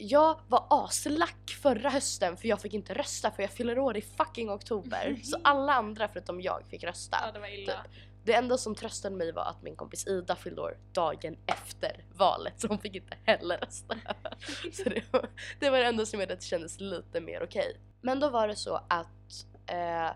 jag 0.00 0.40
var 0.48 0.66
aslack 0.70 1.50
förra 1.62 1.90
hösten 1.90 2.36
för 2.36 2.48
jag 2.48 2.60
fick 2.60 2.74
inte 2.74 2.94
rösta 2.94 3.30
för 3.30 3.42
jag 3.42 3.52
fyller 3.52 3.78
år 3.78 3.96
i 3.96 4.02
fucking 4.02 4.50
oktober. 4.50 5.20
Så 5.22 5.38
alla 5.44 5.74
andra 5.74 6.08
förutom 6.08 6.40
jag 6.40 6.62
fick 6.70 6.84
rösta. 6.84 7.18
Ja, 7.26 7.32
det 7.32 7.38
var 7.38 7.58
illa. 7.58 7.84
Det 8.24 8.34
enda 8.34 8.58
som 8.58 8.74
tröstade 8.74 9.16
mig 9.16 9.32
var 9.32 9.44
att 9.44 9.62
min 9.62 9.76
kompis 9.76 10.06
Ida 10.06 10.36
fyllde 10.36 10.60
år 10.60 10.78
dagen 10.92 11.36
efter 11.46 12.04
valet 12.14 12.60
så 12.60 12.68
hon 12.68 12.78
fick 12.78 12.94
inte 12.94 13.16
heller 13.24 13.58
rösta. 13.58 13.96
så 14.72 14.88
det 14.88 15.12
var, 15.12 15.30
det 15.60 15.70
var 15.70 15.78
det 15.78 15.84
enda 15.84 16.06
som 16.06 16.20
gjorde 16.20 16.32
att 16.32 16.40
det 16.40 16.46
kändes 16.46 16.80
lite 16.80 17.20
mer 17.20 17.42
okej. 17.42 17.80
Men 18.00 18.20
då 18.20 18.30
var 18.30 18.48
det 18.48 18.56
så 18.56 18.80
att 18.88 19.46
eh, 19.66 20.10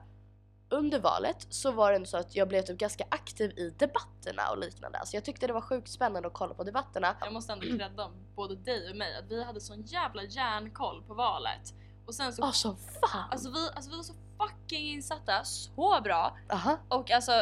under 0.69 1.01
valet 1.01 1.47
så 1.51 1.73
var 1.73 1.93
det 1.93 2.07
så 2.07 2.17
att 2.17 2.37
jag 2.37 2.49
blev 2.49 2.63
typ 2.63 2.79
ganska 2.79 3.05
aktiv 3.09 3.59
i 3.59 3.71
debatterna 3.71 4.51
och 4.51 4.59
liknande. 4.59 4.99
Alltså 4.99 5.17
jag 5.17 5.25
tyckte 5.25 5.47
det 5.47 5.53
var 5.53 5.61
sjukt 5.61 5.89
spännande 5.89 6.29
att 6.29 6.35
kolla 6.35 6.55
på 6.55 6.65
debatterna. 6.65 7.17
Jag 7.21 7.33
måste 7.33 7.53
ändå 7.53 7.67
credda 7.67 8.11
både 8.37 8.57
dig 8.57 8.91
och 8.91 8.97
mig 8.97 9.19
att 9.19 9.31
vi 9.31 9.45
hade 9.45 9.61
sån 9.61 9.83
jävla 9.83 10.23
järnkoll 10.23 11.03
på 11.03 11.15
valet. 11.15 11.75
Och 12.07 12.15
sen 12.15 12.33
så... 12.33 12.43
Alltså 12.43 12.77
fan! 12.77 13.31
Alltså 13.31 13.51
vi, 13.51 13.69
alltså 13.75 13.91
vi 13.91 13.97
var 13.97 14.03
så 14.03 14.15
fucking 14.39 14.87
insatta, 14.89 15.45
så 15.45 16.01
bra. 16.05 16.37
Aha. 16.53 16.79
Och 16.89 17.11
alltså, 17.11 17.33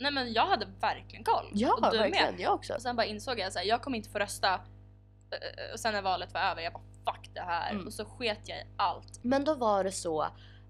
nej 0.00 0.12
men 0.12 0.32
jag 0.32 0.46
hade 0.46 0.66
verkligen 0.80 1.24
koll. 1.24 1.50
Ja 1.52 1.74
och 1.74 1.90
du 1.92 1.98
verkligen, 1.98 2.34
med. 2.34 2.40
jag 2.40 2.54
också. 2.54 2.74
Och 2.74 2.82
sen 2.82 2.96
bara 2.96 3.06
insåg 3.06 3.38
jag 3.38 3.46
att 3.46 3.66
jag 3.66 3.82
kommer 3.82 3.96
inte 3.96 4.10
få 4.10 4.18
rösta. 4.18 4.54
Eh, 4.54 5.72
Och 5.72 5.80
sen 5.80 5.92
när 5.94 6.02
valet 6.02 6.34
var 6.34 6.40
över, 6.40 6.62
jag 6.62 6.72
bara 6.72 6.82
fuck 7.14 7.30
det 7.34 7.40
här. 7.40 7.70
Mm. 7.70 7.86
Och 7.86 7.92
så 7.92 8.04
sket 8.04 8.40
jag 8.48 8.58
i 8.58 8.62
allt. 8.76 9.24
Men 9.24 9.44
då 9.44 9.54
var 9.54 9.84
det 9.84 9.92
så 9.92 10.26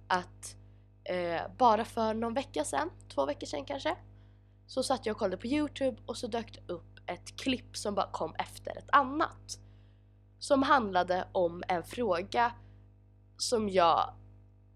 att 0.08 0.56
eh, 1.04 1.42
bara 1.58 1.84
för 1.84 2.14
någon 2.14 2.34
vecka 2.34 2.64
sedan, 2.64 2.90
två 3.14 3.26
veckor 3.26 3.46
sedan 3.46 3.64
kanske, 3.64 3.96
så 4.66 4.82
satt 4.82 5.06
jag 5.06 5.14
och 5.14 5.18
kollade 5.18 5.37
på 5.37 5.46
Youtube 5.46 6.02
och 6.06 6.16
så 6.16 6.26
dök 6.26 6.52
det 6.54 6.72
upp 6.72 6.99
ett 7.06 7.37
klipp 7.40 7.76
som 7.76 7.94
bara 7.94 8.10
kom 8.10 8.34
efter 8.38 8.78
ett 8.78 8.88
annat. 8.92 9.58
Som 10.38 10.62
handlade 10.62 11.28
om 11.32 11.62
en 11.68 11.82
fråga 11.82 12.52
som 13.37 13.68
jag 13.68 14.14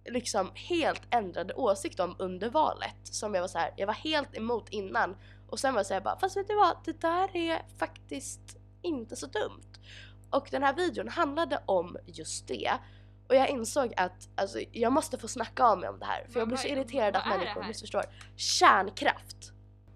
liksom 0.04 0.50
helt 0.54 1.02
ändrade 1.10 1.54
åsikt 1.54 2.00
om 2.00 2.16
under 2.18 2.50
valet 2.50 2.96
som 3.02 3.34
jag 3.34 3.40
var 3.40 3.48
så 3.48 3.58
här, 3.58 3.74
jag 3.76 3.86
var 3.86 3.94
helt 3.94 4.36
emot 4.36 4.68
innan 4.68 5.16
och 5.48 5.58
sen 5.60 5.74
var 5.74 5.78
jag 5.78 5.86
så 5.86 5.94
här 5.94 6.00
bara 6.00 6.18
fast 6.18 6.36
vet 6.36 6.48
du 6.48 6.56
vad, 6.56 6.76
det 6.84 7.00
där 7.00 7.36
är 7.36 7.62
faktiskt 7.78 8.56
inte 8.82 9.16
så 9.16 9.26
dumt. 9.26 9.72
Och 10.30 10.48
den 10.50 10.62
här 10.62 10.74
videon 10.74 11.08
handlade 11.08 11.62
om 11.66 11.96
just 12.06 12.48
det 12.48 12.72
och 13.28 13.34
jag 13.34 13.48
insåg 13.48 13.92
att 13.96 14.28
alltså, 14.34 14.58
jag 14.72 14.92
måste 14.92 15.18
få 15.18 15.28
snacka 15.28 15.64
av 15.64 15.78
mig 15.78 15.88
om 15.88 15.98
det 15.98 16.06
här 16.06 16.26
för 16.28 16.40
jag 16.40 16.48
blir 16.48 16.58
så 16.58 16.68
irriterad 16.68 17.16
att 17.16 17.28
människor 17.28 17.64
missförstår. 17.64 18.04
Kärnkraft! 18.36 19.52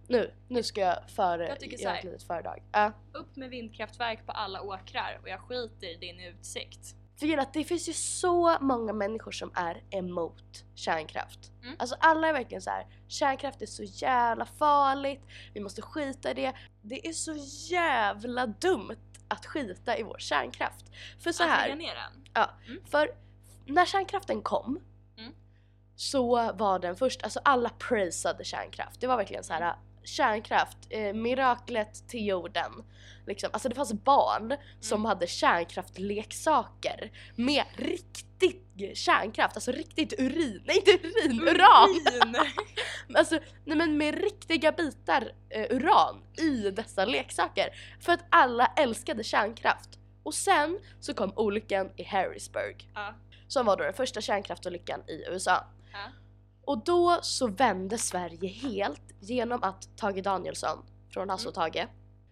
Nu, 0.08 0.34
nu 0.48 0.62
ska 0.62 0.80
jag 0.80 1.10
före, 1.10 1.48
Jag 1.48 1.60
tycker 1.60 1.78
göra 1.78 1.98
ett 1.98 2.04
litet 2.04 2.22
föredrag. 2.22 2.62
Ja. 2.72 2.92
Upp 3.12 3.36
med 3.36 3.50
vindkraftverk 3.50 4.26
på 4.26 4.32
alla 4.32 4.62
åkrar 4.62 5.18
och 5.22 5.28
jag 5.28 5.40
skiter 5.40 5.86
i 5.86 5.96
din 5.96 6.20
utsikt. 6.20 6.94
För 7.18 7.26
grejen 7.26 7.40
att 7.40 7.52
det 7.52 7.64
finns 7.64 7.88
ju 7.88 7.92
så 7.92 8.56
många 8.60 8.92
människor 8.92 9.30
som 9.32 9.50
är 9.54 9.82
emot 9.90 10.64
kärnkraft. 10.74 11.52
Mm. 11.62 11.76
Alltså 11.78 11.96
alla 12.00 12.28
är 12.28 12.32
verkligen 12.32 12.62
så 12.62 12.70
här: 12.70 12.86
kärnkraft 13.08 13.62
är 13.62 13.66
så 13.66 13.82
jävla 13.82 14.46
farligt, 14.46 15.22
vi 15.54 15.60
måste 15.60 15.82
skita 15.82 16.30
i 16.30 16.34
det. 16.34 16.52
Det 16.82 17.08
är 17.08 17.12
så 17.12 17.34
jävla 17.74 18.46
dumt 18.46 18.96
att 19.28 19.46
skita 19.46 19.98
i 19.98 20.02
vår 20.02 20.18
kärnkraft. 20.18 20.84
För 21.20 21.32
så 21.32 21.42
Att 21.42 21.48
här, 21.50 21.68
lägga 21.68 21.76
ner 21.76 21.94
den. 21.94 22.80
för 22.90 23.10
när 23.66 23.86
kärnkraften 23.86 24.42
kom 24.42 24.80
Mm. 25.18 25.32
så 25.96 26.52
var 26.52 26.78
den 26.78 26.96
först, 26.96 27.22
alltså 27.22 27.40
alla 27.44 27.68
prisade 27.68 28.44
kärnkraft. 28.44 29.00
Det 29.00 29.06
var 29.06 29.16
verkligen 29.16 29.44
så 29.44 29.52
här 29.52 29.74
kärnkraft, 30.08 30.78
eh, 30.90 31.12
miraklet 31.14 32.08
till 32.08 32.26
jorden. 32.26 32.72
Liksom. 33.26 33.50
Alltså 33.52 33.68
det 33.68 33.74
fanns 33.74 33.92
barn 33.92 34.56
som 34.80 35.00
Mm. 35.00 35.04
hade 35.08 35.26
kärnkraftleksaker 35.26 37.10
med 37.36 37.64
riktig 37.76 38.62
kärnkraft, 38.94 39.56
alltså 39.56 39.72
riktigt 39.72 40.12
urin, 40.20 40.62
nej 40.66 40.76
inte 40.76 40.90
urin, 41.08 41.40
uran! 41.42 41.88
Urin! 41.90 42.36
Alltså 43.14 43.38
nej 43.64 43.76
men 43.76 43.96
med 43.98 44.14
riktiga 44.14 44.72
bitar 44.72 45.32
eh, 45.50 45.66
uran 45.76 46.22
i 46.38 46.70
dessa 46.70 47.04
leksaker. 47.04 47.68
För 48.00 48.12
att 48.12 48.24
alla 48.30 48.66
älskade 48.76 49.24
kärnkraft. 49.24 49.88
Och 50.22 50.34
sen 50.34 50.78
så 51.00 51.14
kom 51.14 51.32
olyckan 51.36 51.90
i 51.96 52.04
Harrisburg 52.04 52.90
ja. 52.94 53.14
som 53.48 53.66
var 53.66 53.76
då 53.76 53.84
den 53.84 53.92
första 53.92 54.20
kärnkraftolyckan 54.20 55.00
i 55.08 55.24
USA. 55.28 55.66
Ja. 55.92 55.98
Och 56.68 56.84
då 56.84 57.18
så 57.22 57.46
vände 57.46 57.98
Sverige 57.98 58.48
helt 58.48 59.02
genom 59.20 59.62
att 59.62 59.96
Tage 59.96 60.22
Danielsson 60.22 60.78
från 61.10 61.30
Hasse 61.30 61.48
och 61.48 61.54
Tage 61.54 61.86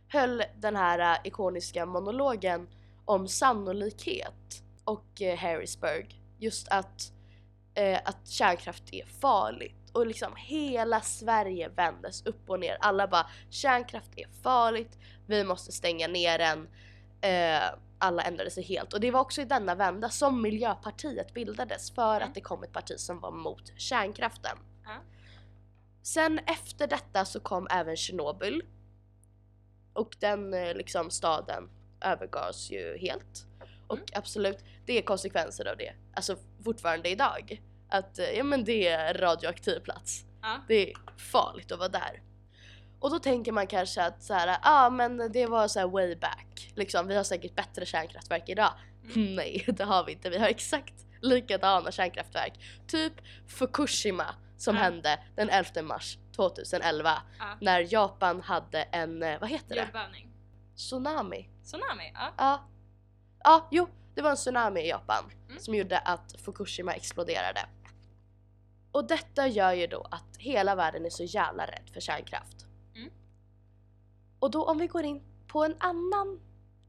höll 0.08 0.42
den 0.56 0.76
här 0.76 0.98
äh, 0.98 1.26
ikoniska 1.26 1.86
monologen 1.86 2.68
om 3.04 3.28
sannolikhet 3.28 4.62
och 4.84 5.22
eh, 5.22 5.38
Harrisburg. 5.38 6.20
Just 6.38 6.68
att, 6.68 7.12
eh, 7.74 7.98
att 8.04 8.28
kärnkraft 8.28 8.82
är 8.92 9.06
farligt 9.06 9.90
och 9.92 10.06
liksom 10.06 10.32
hela 10.36 11.00
Sverige 11.00 11.68
vändes 11.68 12.26
upp 12.26 12.50
och 12.50 12.60
ner. 12.60 12.76
Alla 12.80 13.06
bara 13.06 13.26
kärnkraft 13.50 14.10
är 14.16 14.28
farligt, 14.42 14.98
vi 15.26 15.44
måste 15.44 15.72
stänga 15.72 16.08
ner 16.08 16.38
den. 16.38 16.68
Eh, 17.20 17.68
alla 17.98 18.22
ändrade 18.22 18.50
sig 18.50 18.62
helt 18.64 18.92
och 18.92 19.00
det 19.00 19.10
var 19.10 19.20
också 19.20 19.40
i 19.42 19.44
denna 19.44 19.74
vända 19.74 20.08
som 20.10 20.42
Miljöpartiet 20.42 21.34
bildades 21.34 21.90
för 21.90 22.16
Mm. 22.16 22.28
att 22.28 22.34
det 22.34 22.40
kom 22.40 22.62
ett 22.62 22.72
parti 22.72 22.98
som 22.98 23.20
var 23.20 23.30
mot 23.30 23.72
kärnkraften. 23.80 24.58
Ja. 24.84 24.96
Sen 26.02 26.38
efter 26.38 26.86
detta 26.86 27.24
så 27.24 27.40
kom 27.40 27.66
även 27.70 27.96
Tjernobyl 27.96 28.62
och 29.92 30.16
den 30.20 30.54
eh, 30.54 30.74
liksom 30.74 31.10
staden 31.10 31.70
övergavs 32.00 32.70
ju 32.70 32.98
helt. 32.98 33.46
Och 33.86 33.96
Mm. 33.98 34.08
absolut, 34.14 34.58
det 34.86 34.98
är 34.98 35.02
konsekvenser 35.02 35.68
av 35.70 35.76
det. 35.76 35.92
Alltså 36.14 36.36
fortfarande 36.64 37.08
idag. 37.08 37.62
Att 37.88 38.18
eh, 38.18 38.30
ja 38.30 38.44
men 38.44 38.64
det 38.64 38.88
är 38.88 39.14
radioaktiv 39.14 39.80
plats. 39.80 40.24
Det 40.68 40.90
är 40.90 40.96
farligt 41.16 41.72
att 41.72 41.78
vara 41.78 41.88
där. 41.88 42.22
Och 43.00 43.10
då 43.10 43.18
tänker 43.18 43.52
man 43.52 43.66
kanske 43.66 44.02
att 44.02 44.22
så 44.22 44.34
här, 44.34 44.58
ah, 44.62 44.90
men 44.90 45.32
det 45.32 45.46
var 45.46 45.68
så 45.68 45.78
här 45.80 45.86
way 45.86 46.16
back. 46.16 46.72
Liksom, 46.74 47.06
vi 47.06 47.16
har 47.16 47.24
säkert 47.24 47.54
bättre 47.54 47.86
kärnkraftverk 47.86 48.48
idag. 48.48 48.72
Mm. 49.14 49.34
Nej, 49.36 49.64
det 49.68 49.84
har 49.84 50.04
vi 50.04 50.12
inte. 50.12 50.30
Vi 50.30 50.38
har 50.38 50.46
exakt 50.48 50.94
likadana 51.20 51.90
kärnkraftverk. 51.92 52.52
Typ 52.86 53.12
Fukushima 53.46 54.34
som 54.58 54.76
Ja. 54.76 54.82
hände 54.82 55.18
den 55.36 55.50
11 55.50 55.82
mars 55.82 56.18
2011 56.36 57.22
Ja. 57.38 57.56
när 57.60 57.92
Japan 57.92 58.42
hade 58.42 58.82
en, 58.82 59.22
eh, 59.22 59.40
vad 59.40 59.50
heter 59.50 59.74
det? 59.74 59.80
Jordbävning. 59.82 60.28
Tsunami. 60.76 61.48
Tsunami, 61.64 62.12
ja. 62.14 62.32
Ja. 62.36 62.68
Ja, 63.44 63.68
jo, 63.70 63.88
det 64.14 64.22
var 64.22 64.30
en 64.30 64.36
tsunami 64.36 64.80
i 64.80 64.88
Japan 64.88 65.24
Mm. 65.48 65.58
som 65.58 65.74
gjorde 65.74 65.98
att 65.98 66.34
Fukushima 66.44 66.92
exploderade. 66.94 67.60
Och 68.92 69.06
detta 69.08 69.46
gör 69.46 69.72
ju 69.72 69.86
då 69.86 70.06
att 70.10 70.36
hela 70.38 70.74
världen 70.74 71.06
är 71.06 71.10
så 71.10 71.24
jävla 71.24 71.66
rädd 71.66 71.90
för 71.92 72.00
kärnkraft. 72.00 72.66
Och 74.46 74.52
då 74.52 74.64
om 74.64 74.78
vi 74.78 74.86
går 74.86 75.04
in 75.04 75.22
på 75.46 75.64
en 75.64 75.74
annan, 75.78 76.40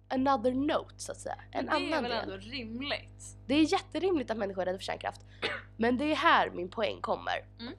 another 0.08 0.52
note 0.54 0.94
så 0.98 1.12
att 1.12 1.18
säga. 1.18 1.38
En 1.52 1.66
det 1.66 1.72
är 1.72 1.76
annan 1.76 2.04
väl 2.04 2.12
del. 2.12 2.22
ändå 2.24 2.38
rimligt? 2.38 3.38
Det 3.48 3.54
är 3.54 3.74
jätterimligt 3.74 4.32
att 4.32 4.38
människor 4.38 4.62
är 4.62 4.66
rädda 4.66 4.78
för 4.78 4.84
kärnkraft. 4.86 5.22
Men 5.78 5.98
det 5.98 6.12
är 6.12 6.16
här 6.16 6.50
min 6.50 6.70
poäng 6.70 7.02
kommer. 7.02 7.46
Mm. 7.60 7.74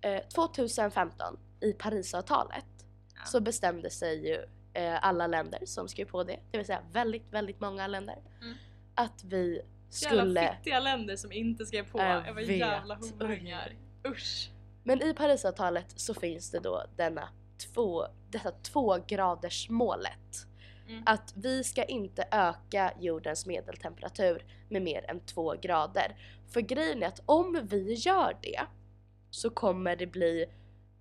Eh, 0.00 0.22
2015 0.28 1.38
i 1.60 1.72
Parisavtalet 1.72 2.64
Ja. 3.14 3.24
så 3.24 3.40
bestämde 3.40 3.90
sig 3.90 4.28
ju 4.28 4.44
eh, 4.72 5.04
alla 5.04 5.26
länder 5.26 5.58
som 5.66 5.88
skrev 5.88 6.04
på 6.04 6.24
det, 6.24 6.40
det 6.50 6.56
vill 6.58 6.66
säga 6.66 6.82
väldigt, 6.92 7.32
väldigt 7.32 7.60
många 7.60 7.86
länder, 7.86 8.18
Mm. 8.40 8.54
att 8.94 9.24
vi 9.24 9.54
Jävla 10.02 10.22
skulle... 10.22 10.56
fittiga 10.56 10.80
länder 10.80 11.16
som 11.16 11.32
inte 11.32 11.66
skrev 11.66 11.90
på. 11.90 11.98
Jag 11.98 12.34
var 12.34 12.40
jävla 12.40 12.94
horungar. 12.94 13.72
Usch. 14.06 14.50
Men 14.82 15.02
i 15.02 15.14
Parisavtalet 15.14 16.00
så 16.00 16.14
finns 16.14 16.50
det 16.50 16.58
då 16.60 16.84
denna 16.96 17.28
två, 17.58 18.06
detta 18.30 18.50
tvågradersmålet. 18.50 20.46
Mm. 20.88 21.02
Att 21.06 21.32
vi 21.36 21.64
ska 21.64 21.84
inte 21.84 22.24
öka 22.30 22.92
jordens 23.00 23.46
medeltemperatur 23.46 24.44
med 24.68 24.82
mer 24.82 25.10
än 25.10 25.20
två 25.20 25.54
grader. 25.62 26.16
För 26.52 26.60
grejen 26.60 27.02
är 27.02 27.06
att 27.06 27.20
om 27.26 27.60
vi 27.70 27.94
gör 27.94 28.36
det 28.42 28.60
så 29.30 29.50
kommer 29.50 29.96
det 29.96 30.06
bli 30.06 30.46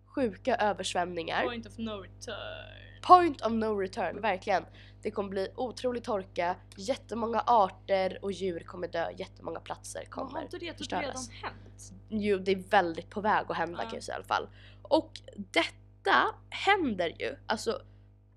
sjuka 0.06 0.56
översvämningar. 0.56 1.44
Point 1.44 1.66
of 1.66 1.78
no 1.78 1.90
return. 2.02 3.02
Point 3.02 3.42
of 3.42 3.52
no 3.52 3.80
return, 3.80 4.22
verkligen. 4.22 4.66
Det 5.02 5.12
kommer 5.12 5.30
bli 5.30 5.48
otrolig 5.56 6.04
torka, 6.04 6.56
jättemånga 6.78 7.44
arter 7.48 8.20
och 8.22 8.32
djur 8.32 8.60
kommer 8.60 8.88
dö, 8.88 9.12
jättemånga 9.18 9.60
platser 9.60 10.00
Har 10.00 10.06
kommer 10.06 10.42
inte 10.42 10.58
det 10.58 10.66
typ 10.70 10.78
förstöras. 10.78 11.30
redan 11.30 11.52
hänt? 11.52 11.94
Jo, 12.10 12.38
det 12.38 12.52
är 12.52 12.56
väldigt 12.70 13.10
på 13.10 13.22
väg 13.22 13.46
att 13.50 13.58
hända 13.58 13.78
Ja. 13.84 13.84
kan 13.90 13.94
jag 13.94 14.04
säga 14.04 14.16
i 14.16 14.18
alla 14.18 14.26
fall. 14.26 14.48
Och 14.82 15.12
detta 16.04 16.36
händer 16.50 17.08
ju, 17.20 17.36
alltså 17.48 17.82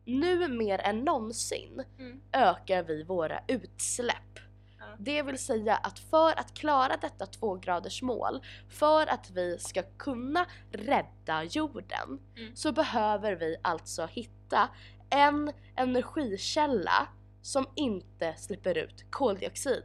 nu 0.04 0.48
mer 0.48 0.78
än 0.78 0.98
någonsin 1.04 1.84
Mm. 1.98 2.20
ökar 2.32 2.82
vi 2.82 3.02
våra 3.04 3.40
utsläpp. 3.48 4.38
Ja. 4.78 4.84
Det 4.98 5.22
vill 5.22 5.38
säga 5.38 5.76
att 5.76 5.98
för 5.98 6.38
att 6.38 6.54
klara 6.54 6.96
detta 6.96 7.26
tvågradersmål, 7.26 8.40
för 8.68 9.06
att 9.06 9.30
vi 9.30 9.58
ska 9.58 9.82
kunna 9.82 10.46
rädda 10.72 11.44
jorden, 11.44 12.20
Mm. 12.36 12.56
så 12.56 12.72
behöver 12.72 13.32
vi 13.32 13.56
alltså 13.62 14.06
hitta 14.06 14.68
en 15.10 15.52
energikälla 15.76 17.08
som 17.42 17.66
inte 17.74 18.34
släpper 18.36 18.78
ut 18.78 19.04
koldioxid. 19.10 19.82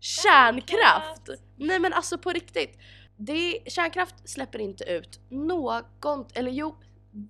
Kärnkraft! 0.00 1.28
Nej 1.56 1.78
men 1.78 1.92
alltså 1.92 2.18
på 2.18 2.30
riktigt. 2.30 2.78
Det, 3.16 3.58
kärnkraft 3.66 4.14
släpper 4.28 4.58
inte 4.58 4.84
ut 4.84 5.20
någon, 5.28 6.26
eller 6.34 6.50
jo, 6.50 6.76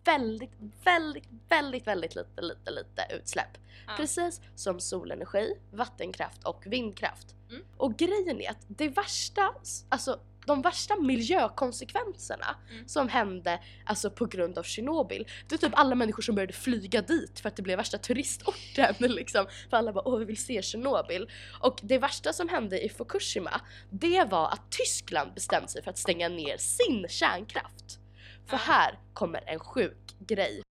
väldigt, 0.05 0.51
väldigt, 0.85 1.29
väldigt, 1.49 1.87
väldigt 1.87 2.15
lite, 2.15 2.43
lite, 2.43 2.71
lite 2.71 3.07
utsläpp. 3.11 3.59
Ja. 3.87 3.93
Precis 3.97 4.41
som 4.55 4.81
solenergi, 4.81 5.55
vattenkraft 5.71 6.45
och 6.45 6.67
vindkraft. 6.67 7.35
Mm. 7.51 7.63
Och 7.77 7.97
grejen 7.97 8.41
är 8.41 8.51
att 8.51 8.65
det 8.69 8.89
värsta, 8.89 9.55
alltså 9.89 10.21
de 10.47 10.63
värsta 10.63 10.97
miljökonsekvenserna 10.97 12.57
Mm. 12.71 12.89
som 12.89 13.09
hände 13.09 13.61
alltså 13.87 14.11
på 14.11 14.27
grund 14.27 14.59
av 14.59 14.63
Tjernobyl. 14.63 15.27
Det 15.49 15.55
är 15.55 15.59
typ 15.59 15.73
alla 15.79 15.95
människor 15.95 16.23
som 16.23 16.35
började 16.35 16.53
flyga 16.53 17.03
dit 17.03 17.41
för 17.41 17.49
att 17.49 17.57
det 17.57 17.63
blev 17.63 17.77
värsta 17.77 17.99
turistorten 17.99 18.95
liksom. 19.13 19.47
För 19.71 19.77
alla 19.77 19.93
bara 19.93 20.09
åh 20.09 20.19
vi 20.19 20.25
vill 20.25 20.45
se 20.45 20.63
Tjernobyl. 20.63 21.31
Och 21.61 21.81
det 21.83 21.99
värsta 21.99 22.33
som 22.33 22.49
hände 22.49 22.85
i 22.85 22.89
Fukushima 22.89 23.61
det 23.91 24.25
var 24.31 24.49
att 24.49 24.71
Tyskland 24.71 25.35
bestämde 25.35 25.69
sig 25.69 25.83
för 25.83 25.91
att 25.91 25.99
stänga 25.99 26.29
ner 26.29 26.57
sin 26.57 27.07
kärnkraft. 27.09 27.99
För 28.47 28.57
Ah. 28.57 28.61
här 28.61 28.99
kommer 29.15 29.45
en 29.47 29.59
sjuk 29.61 30.17
grej. 30.19 30.63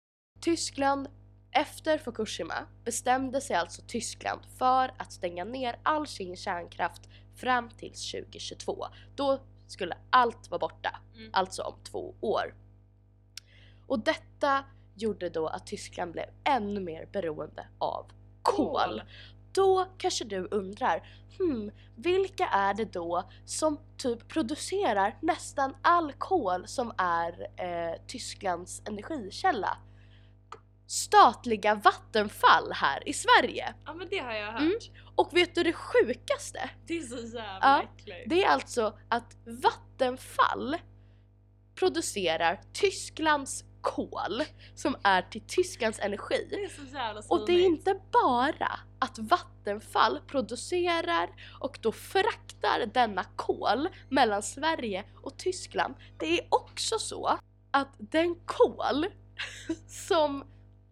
Tyskland 0.41 1.07
efter 1.51 1.97
Fukushima 1.97 2.65
bestämde 2.85 3.41
sig 3.41 3.55
alltså 3.55 3.81
Tyskland 3.87 4.41
för 4.57 4.93
att 4.97 5.11
stänga 5.13 5.43
ner 5.43 5.79
all 5.83 6.07
sin 6.07 6.35
kärnkraft 6.37 7.01
fram 7.35 7.69
till 7.69 7.91
2022. 7.93 8.85
Då 9.15 9.39
skulle 9.71 9.97
allt 10.09 10.49
vara 10.51 10.59
borta, 10.59 10.99
Mm. 11.15 11.29
alltså 11.33 11.61
om 11.63 11.75
två 11.83 12.15
år. 12.21 12.55
Och 13.87 13.99
detta 13.99 14.65
gjorde 14.95 15.29
då 15.29 15.47
att 15.47 15.67
Tyskland 15.67 16.11
blev 16.11 16.25
ännu 16.43 16.79
mer 16.79 17.05
beroende 17.11 17.67
av 17.77 18.11
kol. 18.41 18.79
Kol. 18.79 19.01
Då 19.53 19.85
kanske 19.97 20.25
du 20.25 20.47
undrar, 20.51 21.07
hmm, 21.37 21.71
vilka 21.95 22.45
är 22.47 22.73
det 22.73 22.93
då 22.93 23.23
som 23.45 23.77
typ 23.97 24.27
producerar 24.27 25.17
nästan 25.21 25.75
all 25.81 26.13
kol 26.13 26.67
som 26.67 26.93
är 26.97 27.47
eh, 27.57 27.95
Tysklands 28.07 28.81
energikälla? 28.85 29.77
Statliga 30.91 31.75
Vattenfall 31.75 32.71
här 32.73 33.09
i 33.09 33.13
Sverige. 33.13 33.73
Ja 33.85 33.93
men 33.93 34.07
det 34.09 34.17
har 34.17 34.33
jag 34.33 34.51
hört. 34.51 34.61
Mm. 34.61 34.73
Och 35.15 35.37
vet 35.37 35.55
du 35.55 35.63
det 35.63 35.73
sjukaste? 35.73 36.69
Det 36.87 36.97
är 36.97 37.01
så 37.01 37.15
jävla 37.15 37.59
Ja. 37.61 38.15
Det 38.25 38.43
är 38.43 38.49
alltså 38.49 38.97
att 39.09 39.37
Vattenfall 39.45 40.77
producerar 41.75 42.61
Tysklands 42.73 43.63
kol 43.81 44.43
som 44.75 44.95
är 45.03 45.21
till 45.21 45.41
Tysklands 45.47 45.99
energi. 45.99 46.47
Det 46.49 46.63
är 46.63 46.69
så 46.69 46.95
jävla 46.95 47.21
Och 47.29 47.45
det 47.45 47.53
är 47.53 47.55
svinigt. 47.55 47.87
inte 47.87 48.01
bara 48.11 48.79
att 48.99 49.19
Vattenfall 49.19 50.19
producerar 50.27 51.29
och 51.59 51.79
då 51.81 51.91
fraktar 51.91 52.85
denna 52.93 53.23
kol 53.23 53.89
mellan 54.09 54.43
Sverige 54.43 55.03
och 55.21 55.37
Tyskland. 55.37 55.95
Det 56.17 56.39
är 56.39 56.47
också 56.49 56.99
så 56.99 57.39
att 57.71 57.95
den 57.97 58.35
kol 58.45 59.05
som... 59.87 60.43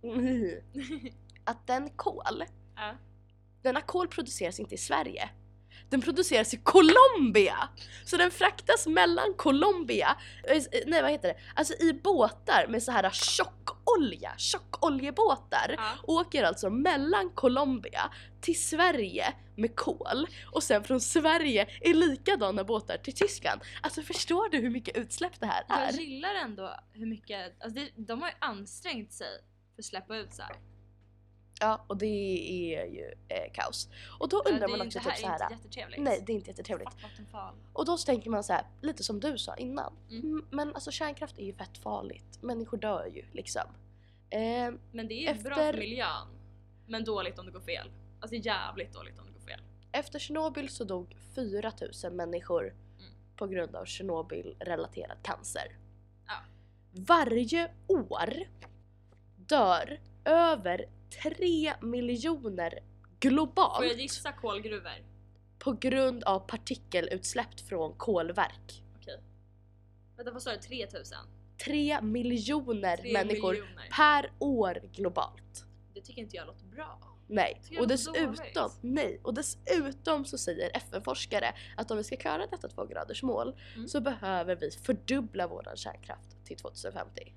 Att 1.44 1.68
den 1.68 1.89
kol, 1.89 2.44
ja. 2.75 2.96
denna 3.62 3.82
kol 3.82 4.08
produceras 4.08 4.60
inte 4.60 4.75
i 4.75 4.77
Sverige. 4.77 5.29
Den 5.89 6.01
produceras 6.01 6.53
i 6.53 6.58
Colombia! 6.58 7.70
Så 8.06 8.18
den 8.18 8.32
fraktas 8.32 8.88
mellan 8.88 9.34
Colombia, 9.38 10.18
eh, 10.48 10.63
nej 10.88 11.01
vad 11.01 11.12
heter 11.12 11.27
det, 11.27 11.39
alltså 11.56 11.74
i 11.74 11.94
båtar 11.94 12.68
med 12.70 12.84
så 12.84 12.91
här 12.91 13.10
tjockolja, 13.10 14.34
tjockoljebåtar 14.38 15.75
Ja. 15.77 15.94
åker 16.03 16.44
alltså 16.44 16.70
mellan 16.70 17.29
Colombia 17.29 18.12
till 18.41 18.62
Sverige 18.63 19.34
med 19.56 19.75
kol 19.75 20.27
och 20.51 20.63
sen 20.63 20.84
från 20.84 21.01
Sverige 21.01 21.68
i 21.82 21.94
likadana 21.94 22.63
båtar 22.63 22.98
till 22.98 23.13
Tyskland. 23.15 23.62
Alltså 23.82 24.01
förstår 24.01 24.50
du 24.50 24.58
hur 24.58 24.70
mycket 24.70 24.98
utsläpp 24.98 25.39
det 25.39 25.46
här 25.46 25.63
Jag 25.70 25.79
är? 25.82 25.91
gillar 25.94 26.36
ändå 26.36 26.75
hur 26.94 27.06
mycket, 27.06 27.63
alltså 27.63 27.79
det, 27.79 27.91
de 27.96 28.22
har 28.22 28.29
ju 28.29 28.36
ansträngt 28.39 29.13
sig 29.13 29.27
för 29.80 29.82
att 29.82 29.86
släppa 29.86 30.18
ut 30.18 30.34
så 30.34 30.42
här. 30.42 30.56
Ja, 31.62 31.86
och 31.88 31.98
det 31.98 32.06
är 32.76 32.86
ju 32.86 33.14
eh, 33.28 33.52
kaos. 33.54 33.90
Och 34.20 34.30
då 34.30 34.42
Ja, 34.46 34.52
undrar 34.52 34.68
det 34.68 34.72
man 34.72 34.82
är 34.82 34.86
också 34.86 35.00
typ 35.00 35.16
så 35.18 35.28
här, 35.28 35.40
här. 35.40 35.44
inte 35.52 35.54
jättetrevligt. 35.56 36.02
Nej, 36.02 36.24
det 36.26 36.32
är 36.32 36.36
inte 36.36 36.50
jättetrevligt. 36.50 36.90
Och 37.74 37.86
då 37.86 37.98
tänker 37.98 38.30
man 38.30 38.44
så 38.44 38.54
här, 38.54 38.66
lite 38.82 39.04
som 39.04 39.20
du 39.20 39.38
sa 39.38 39.56
innan. 39.56 39.94
Mm. 40.10 40.46
Men 40.52 40.76
alltså 40.76 40.92
kärnkraft 40.92 41.38
är 41.38 41.44
ju 41.46 41.54
fett 41.54 41.78
farligt. 41.78 42.40
Människor 42.42 42.78
dör 42.78 43.06
ju 43.06 43.26
liksom. 43.34 43.62
Eh, 44.30 44.40
Men 44.92 45.08
det 45.08 45.14
är 45.28 45.36
ju 45.36 45.44
bra 45.44 45.52
Efter- 45.52 45.74
för 45.74 45.80
miljön. 45.80 46.28
Men 46.88 47.04
dåligt 47.04 47.40
om 47.40 47.46
det 47.46 47.52
går 47.52 47.60
fel. 47.62 47.92
Alltså 48.20 48.36
jävligt 48.36 48.94
dåligt 48.94 49.20
om 49.20 49.26
det 49.26 49.32
går 49.32 49.40
fel. 49.40 49.62
efter 49.92 50.20
Tjernobyl 50.20 50.70
så 50.70 50.84
dog 50.84 51.16
4000 51.36 52.16
människor 52.16 52.64
Mm. 52.68 53.12
på 53.36 53.48
grund 53.48 53.76
av 53.76 53.86
Tjernobyl-relaterad 53.86 55.18
cancer. 55.24 55.78
Ja. 56.28 56.34
Varje 56.92 57.72
år 57.88 58.34
dör 59.50 60.00
över 60.25 60.86
3 61.24 61.74
miljoner 61.82 62.79
globalt 63.20 63.75
Får 63.77 63.86
jag 63.86 64.00
gissa 64.00 64.32
kolgruvor? 64.32 65.06
på 65.60 65.72
grund 65.72 66.24
av 66.24 66.39
partikelutsläpp 66.39 67.60
från 67.60 67.94
kolverk. 67.98 68.84
Okej. 69.01 69.20
Vänta 70.18 70.32
vad 70.32 70.41
sa 70.44 70.51
du? 70.51 70.58
3000? 70.58 71.18
3 71.65 72.01
miljoner 72.01 72.98
Tre 72.98 73.13
människor 73.13 73.51
miljoner. 73.51 73.89
per 73.96 74.32
år 74.39 74.82
globalt. 74.94 75.65
Det 75.94 76.01
tycker 76.01 76.22
inte 76.22 76.36
jag 76.36 76.48
låter 76.48 76.65
bra. 76.65 77.00
Nej, 77.27 77.62
och 77.79 77.88
dessutom, 77.88 78.36
nej, 78.82 79.20
och 79.24 79.34
dessutom 79.34 80.25
så 80.25 80.38
säger 80.38 80.72
FN-forskare 80.77 81.53
att 81.77 81.91
om 81.91 81.98
vi 81.98 82.03
ska 82.03 82.15
klara 82.15 82.48
detta 82.48 82.68
två 82.68 82.86
graders 82.86 83.24
mål 83.24 83.56
Mm. 83.75 83.88
så 83.88 84.01
behöver 84.01 84.56
vi 84.56 84.71
fördubbla 84.71 85.47
våran 85.47 85.76
kärnkraft 85.78 86.45
till 86.45 86.58
2050. 86.58 87.34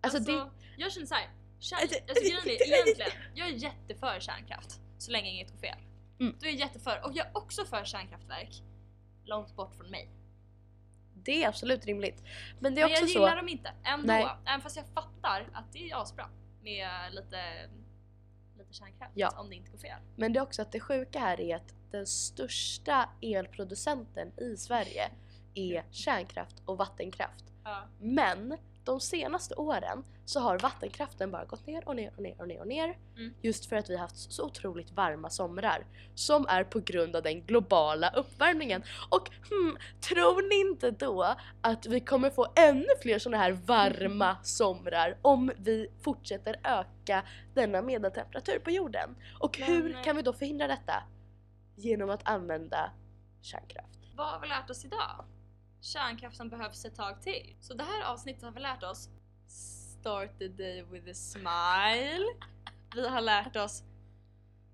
Alltså, 0.00 0.18
Alltså, 0.18 0.32
det, 0.32 0.50
jag 0.76 0.92
känner 0.92 1.06
såhär. 1.06 1.28
Kärn... 1.58 1.78
Alltså, 1.82 1.98
Alltså, 2.08 2.24
egentligen, 2.24 3.10
jag 3.34 3.48
är 3.48 3.52
jätteför 3.52 4.20
kärnkraft. 4.20 4.80
Så 4.98 5.10
länge 5.10 5.30
inget 5.30 5.50
går 5.50 5.58
fel. 5.58 5.78
Mm. 6.20 6.36
Då 6.40 6.46
är 6.46 6.50
jag 6.50 6.58
jätteför. 6.60 7.00
Och 7.04 7.12
jag 7.14 7.26
är 7.26 7.36
också 7.36 7.64
för 7.64 7.84
kärnkraftverk. 7.84 8.62
Långt 9.24 9.56
bort 9.56 9.74
från 9.74 9.90
mig. 9.90 10.08
det 11.14 11.44
är 11.44 11.48
absolut 11.48 11.84
rimligt. 11.86 12.22
Men 12.60 12.74
det 12.74 12.80
är 12.80 12.84
Men 12.84 12.92
också 12.92 13.02
jag 13.02 13.10
så, 13.10 13.18
gillar 13.18 13.36
dem 13.36 13.48
inte 13.48 13.72
ändå. 13.84 14.06
Nej. 14.06 14.26
Även 14.46 14.60
fast 14.60 14.76
jag 14.76 14.86
fattar 14.94 15.48
att 15.52 15.72
det 15.72 15.90
är 15.90 16.02
asbra 16.02 16.28
med 16.62 16.88
lite, 17.14 17.68
lite 18.58 18.72
kärnkraft 18.72 19.12
Ja. 19.14 19.30
om 19.40 19.48
det 19.48 19.54
inte 19.56 19.70
går 19.70 19.78
fel. 19.78 20.00
men 20.16 20.32
det 20.32 20.38
är 20.38 20.42
också 20.42 20.62
att 20.62 20.72
det 20.72 20.80
sjuka 20.80 21.18
här 21.20 21.40
är 21.40 21.56
att 21.56 21.74
den 21.90 22.06
största 22.06 23.08
elproducenten 23.22 24.32
i 24.40 24.56
Sverige 24.56 25.10
är 25.54 25.84
kärnkraft 25.90 26.62
och 26.64 26.78
vattenkraft. 26.78 27.44
Ja. 27.64 27.88
Men 28.00 28.56
de 28.88 29.00
senaste 29.00 29.54
åren 29.54 30.04
så 30.24 30.40
har 30.40 30.58
vattenkraften 30.58 31.30
bara 31.30 31.44
gått 31.44 31.66
ner 31.66 31.88
och 31.88 31.96
ner 31.96 32.12
och 32.16 32.22
ner 32.22 32.34
och 32.40 32.48
ner 32.48 32.60
och 32.60 32.66
ner. 32.66 32.98
Mm. 33.16 33.34
Just 33.42 33.66
för 33.66 33.76
att 33.76 33.90
vi 33.90 33.94
har 33.94 34.00
haft 34.00 34.32
så 34.32 34.44
otroligt 34.44 34.92
varma 34.92 35.30
somrar. 35.30 35.86
Som 36.14 36.46
är 36.48 36.64
på 36.64 36.80
grund 36.80 37.16
av 37.16 37.22
den 37.22 37.42
globala 37.46 38.10
uppvärmningen. 38.10 38.82
Och 39.10 39.30
hmm, 39.48 39.78
tror 40.00 40.48
ni 40.48 40.70
inte 40.70 40.90
då 40.90 41.34
att 41.60 41.86
vi 41.86 42.00
kommer 42.00 42.30
få 42.30 42.46
ännu 42.56 42.88
fler 43.02 43.18
sådana 43.18 43.42
här 43.42 43.52
varma 43.52 44.36
somrar 44.42 45.18
om 45.22 45.52
vi 45.56 45.88
fortsätter 46.00 46.56
öka 46.64 47.22
denna 47.54 47.82
medeltemperatur 47.82 48.58
på 48.58 48.70
jorden? 48.70 49.16
Och 49.40 49.56
Men, 49.60 49.68
hur 49.68 49.96
eh, 49.96 50.02
kan 50.02 50.16
vi 50.16 50.22
då 50.22 50.32
förhindra 50.32 50.66
detta? 50.66 51.02
Genom 51.76 52.10
att 52.10 52.28
använda 52.28 52.90
kärnkraft. 53.42 53.98
Vad 54.16 54.26
har 54.26 54.40
vi 54.40 54.48
lärt 54.48 54.70
oss 54.70 54.84
idag? 54.84 55.24
Kärnkraften 55.80 56.48
behövs 56.48 56.84
ett 56.84 56.94
tag 56.94 57.22
till. 57.22 57.56
Så 57.60 57.74
det 57.74 57.84
här 57.84 58.12
avsnittet 58.12 58.42
har 58.42 58.50
vi 58.50 58.60
lärt 58.60 58.82
oss 58.82 59.08
Start 60.00 60.38
the 60.38 60.48
day 60.48 60.82
with 60.82 61.10
a 61.10 61.14
smile. 61.14 62.26
Vi 62.94 63.08
har 63.08 63.20
lärt 63.20 63.56
oss 63.56 63.82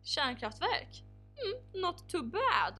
kärnkraftverk. 0.03 1.05
Mm, 1.45 1.83
not 1.83 2.09
too 2.09 2.23
bad. 2.23 2.75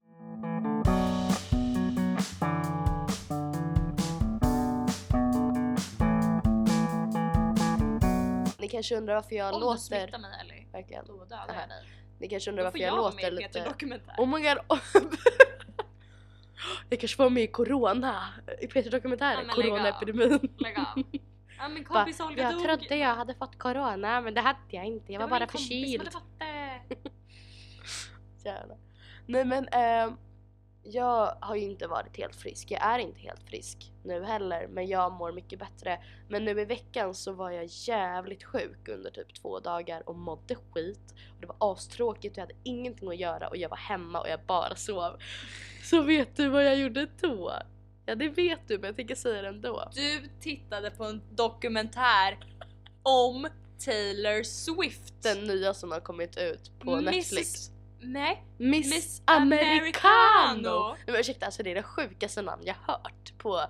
Ni 8.59 8.67
kanske 8.69 8.95
undrar 8.95 9.15
varför 9.15 9.35
jag 9.35 9.53
Om 9.53 9.59
du 9.59 9.65
låter... 9.65 9.79
smittar 9.79 10.19
mig 10.19 10.31
Ellie, 10.41 10.67
Verkligen. 10.71 11.05
då 11.07 11.25
dödar 11.25 11.55
jag 11.59 11.69
dig. 11.69 11.89
Ni 12.19 12.27
kanske 12.29 12.51
undrar 12.51 12.63
Då 12.63 12.67
varför 12.67 12.77
får 12.77 12.83
jag, 12.85 12.93
jag 12.93 12.97
vara 12.97 13.11
låter 13.11 13.31
med 13.31 13.33
i 13.33 13.37
Peter 13.43 13.59
lite... 13.59 13.69
Dokumentär. 13.69 14.15
Oh 14.17 14.27
my 14.27 14.41
god! 14.41 14.79
jag 16.89 16.99
kanske 16.99 17.23
var 17.23 17.29
med 17.29 17.43
i 17.43 17.47
Corona, 17.47 18.23
i 18.61 18.67
Peter 18.67 18.91
Dokumentären, 18.91 19.37
Ja, 19.39 19.43
men. 19.43 19.55
Coronaepidemin. 19.55 20.39
Lägg 20.57 20.77
av. 20.79 21.03
Ja 21.57 21.69
Bara, 21.69 21.83
kompis 22.03 22.19
Olga 22.19 22.43
jag 22.43 22.53
dog. 22.53 22.63
trodde 22.63 22.95
jag 22.95 23.15
hade 23.15 23.33
fått 23.35 23.57
Corona 23.59 24.21
men 24.21 24.33
det 24.33 24.41
hade 24.41 24.59
jag 24.69 24.85
inte, 24.85 25.13
jag 25.13 25.21
Det 25.21 25.23
var, 25.25 25.29
bara 25.29 25.39
min 25.39 25.47
kompis 25.47 25.67
som 25.67 25.77
förkyld. 25.79 25.99
hade 26.01 26.11
fått 26.11 26.39
det. 26.39 27.11
Nej 29.25 29.45
men 29.45 29.67
ehm, 29.71 30.17
jag 30.87 31.37
har 31.41 31.55
ju 31.55 31.61
inte 31.61 31.87
varit 31.87 32.17
helt 32.17 32.35
frisk, 32.35 32.71
jag 32.71 32.81
är 32.81 32.99
inte 32.99 33.19
helt 33.19 33.43
frisk 33.43 33.91
nu 34.03 34.23
heller 34.23 34.67
men 34.67 34.87
jag 34.87 35.11
mår 35.11 35.31
mycket 35.31 35.59
bättre. 35.59 35.99
Men 36.29 36.45
nu 36.45 36.61
i 36.61 36.65
veckan 36.65 37.15
så 37.15 37.31
var 37.31 37.51
jag 37.51 37.65
jävligt 37.65 38.43
sjuk 38.43 38.87
under 38.87 39.11
typ 39.11 39.33
två 39.41 39.59
dagar 39.59 40.09
och 40.09 40.15
mådde 40.15 40.55
skit. 40.55 41.13
Och 41.35 41.41
det 41.41 41.47
var 41.47 41.55
astråkigt 41.59 42.31
och 42.31 42.37
jag 42.37 42.43
hade 42.43 42.59
ingenting 42.63 43.09
att 43.09 43.17
göra 43.17 43.47
och 43.47 43.57
jag 43.57 43.69
var 43.69 43.77
hemma 43.77 44.21
och 44.21 44.29
jag 44.29 44.39
bara 44.47 44.75
sov. 44.75 45.17
Så 45.83 46.01
vet 46.01 46.35
du 46.35 46.49
vad 46.49 46.65
jag 46.65 46.77
gjorde 46.77 47.07
då? 47.21 47.53
Ja 48.05 48.15
det 48.15 48.29
vet 48.29 48.67
du 48.67 48.77
men 48.77 48.85
jag 48.85 48.95
tänker 48.95 49.15
säga 49.15 49.41
det 49.41 49.47
ändå. 49.47 49.89
Du 49.93 50.29
tittade 50.39 50.91
på 50.91 51.03
en 51.03 51.21
dokumentär 51.35 52.37
om 53.03 53.47
Taylor 53.85 54.43
Swift. 54.43 55.13
Den 55.23 55.43
nya 55.43 55.73
som 55.73 55.91
har 55.91 55.99
kommit 55.99 56.37
ut 56.37 56.71
på 56.79 56.91
Mrs. 56.91 57.15
Netflix. 57.15 57.74
Nej, 58.07 58.43
Miss, 58.57 58.93
Miss 58.95 59.21
Americano! 59.25 59.79
Americano. 59.79 60.95
Men 61.05 61.15
ursäkta, 61.15 61.45
alltså 61.45 61.63
det 61.63 61.71
är 61.71 61.75
det 61.75 61.83
sjukaste 61.83 62.41
namn 62.41 62.61
jag 62.65 62.75
hört 62.87 63.33
på 63.37 63.61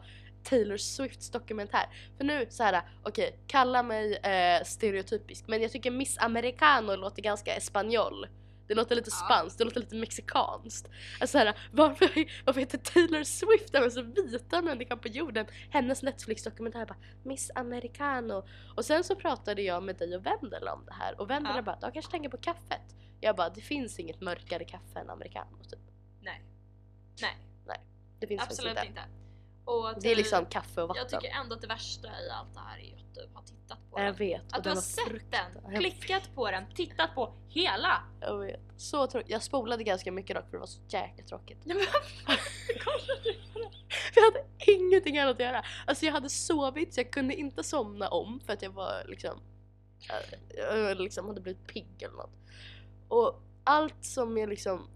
Taylor 0.44 0.78
Swifts 0.78 1.32
dokumentär. 1.32 1.86
För 2.18 2.24
nu 2.24 2.46
så 2.50 2.64
här, 2.64 2.82
okej, 3.04 3.40
kalla 3.48 3.84
mig 3.84 4.16
eh, 4.16 4.64
stereotypisk 4.64 5.48
men 5.48 5.62
jag 5.62 5.72
tycker 5.72 5.92
Miss 5.92 6.18
Americano 6.18 6.96
låter 6.96 7.22
ganska 7.22 7.56
espanjol. 7.56 8.28
Det 8.68 8.76
låter 8.76 8.96
lite 8.96 9.10
Ja. 9.12 9.26
spanskt, 9.26 9.58
det 9.58 9.64
låter 9.64 9.80
lite 9.80 9.96
mexikanskt. 9.96 10.90
Alltså 11.20 11.38
så 11.40 11.46
här, 11.46 11.54
varför, 11.72 12.10
varför 12.46 12.60
heter 12.60 12.78
Taylor 12.78 13.24
Swift 13.24 13.72
den 13.72 13.92
så 13.92 14.02
vita 14.02 14.62
människan 14.62 15.00
på 15.00 15.08
jorden? 15.08 15.46
Hennes 15.70 16.04
Netflix-dokumentär 16.04 16.86
bara 16.86 16.98
Miss 17.24 17.52
Americano. 17.56 18.46
Och 18.76 18.86
sen 18.86 19.04
så 19.04 19.16
pratade 19.16 19.62
jag 19.62 19.84
med 19.84 19.96
dig 19.96 20.16
och 20.16 20.26
Wendela 20.26 20.74
om 20.74 20.86
det 20.86 20.94
här 20.94 21.22
och 21.22 21.30
Wendela 21.30 21.56
Ja. 21.56 21.62
bara, 21.62 21.78
jag 21.82 21.94
kanske 21.94 22.12
tänker 22.12 22.30
på 22.30 22.38
kaffet. 22.38 22.82
Jag 23.26 23.36
bara, 23.36 23.50
det 23.50 23.62
finns 23.62 24.00
inget 24.00 24.22
mörkare 24.22 24.66
kaffe 24.66 25.00
än 25.00 25.10
americano 25.10 25.64
typ. 25.64 25.80
nej. 26.22 26.42
Nej, 27.22 27.80
Det 28.20 28.28
finns 28.28 28.42
absolut 28.44 28.74
faktiskt 28.74 28.90
inte. 28.90 29.10
Och 29.66 30.02
Det 30.02 30.12
är 30.12 30.16
liksom 30.16 30.46
kaffe 30.46 30.82
och 30.82 30.90
Jag 30.98 31.04
vatten. 31.04 31.20
tycker 31.22 31.36
ändå 31.36 31.56
att 31.56 31.62
det 31.62 31.68
värsta 31.68 32.08
i 32.08 32.30
allt 32.30 32.54
det 32.54 32.60
här 32.60 32.80
är 32.80 32.96
att 32.96 33.16
du 33.16 33.30
har 33.34 33.42
tittat 33.44 33.78
på 33.92 34.00
Jag 34.00 34.06
den. 34.06 34.16
vet. 34.16 34.54
Att 34.54 34.64
du 34.64 34.70
har 34.70 34.76
sett 34.76 35.08
fruktansvärd. 35.08 35.64
den, 35.72 35.80
klickat 35.82 36.36
på 36.36 36.52
den, 36.52 36.64
tittat 36.76 37.16
på 37.16 37.34
hela! 37.50 38.04
Jag 38.22 38.38
vet. 38.40 38.62
Så 38.78 39.08
tråkigt. 39.08 39.30
Jag 39.30 39.44
spolade 39.44 39.84
ganska 39.84 40.12
mycket 40.12 40.36
dock 40.36 40.46
för 40.46 40.52
det 40.52 40.58
var 40.60 40.66
så 40.68 40.82
jäkla 40.90 41.24
tråkigt. 41.26 41.58
Ja, 41.64 41.76
men? 41.76 41.84
Jag 44.16 44.24
hade 44.24 44.46
ingenting 44.68 45.18
annat 45.18 45.34
att 45.34 45.40
göra. 45.40 45.64
Alltså 45.88 46.06
jag 46.06 46.14
hade 46.14 46.30
sovit 46.30 46.94
så 46.94 47.00
jag 47.00 47.12
kunde 47.12 47.36
inte 47.36 47.64
somna 47.64 48.08
om 48.10 48.40
för 48.40 48.54
att 48.54 48.62
jag 48.62 48.70
var 48.70 49.04
liksom, 49.08 49.40
äh, 50.10 50.60
jag 50.60 50.98
liksom 51.00 51.28
hade 51.28 51.42
blivit 51.42 51.68
pigg 51.68 52.04
eller 52.04 52.16
något. 52.16 52.32
Och 53.08 53.42
allt 53.64 54.06
som 54.06 54.38
jag 54.38 54.50
liksom, 54.50 54.88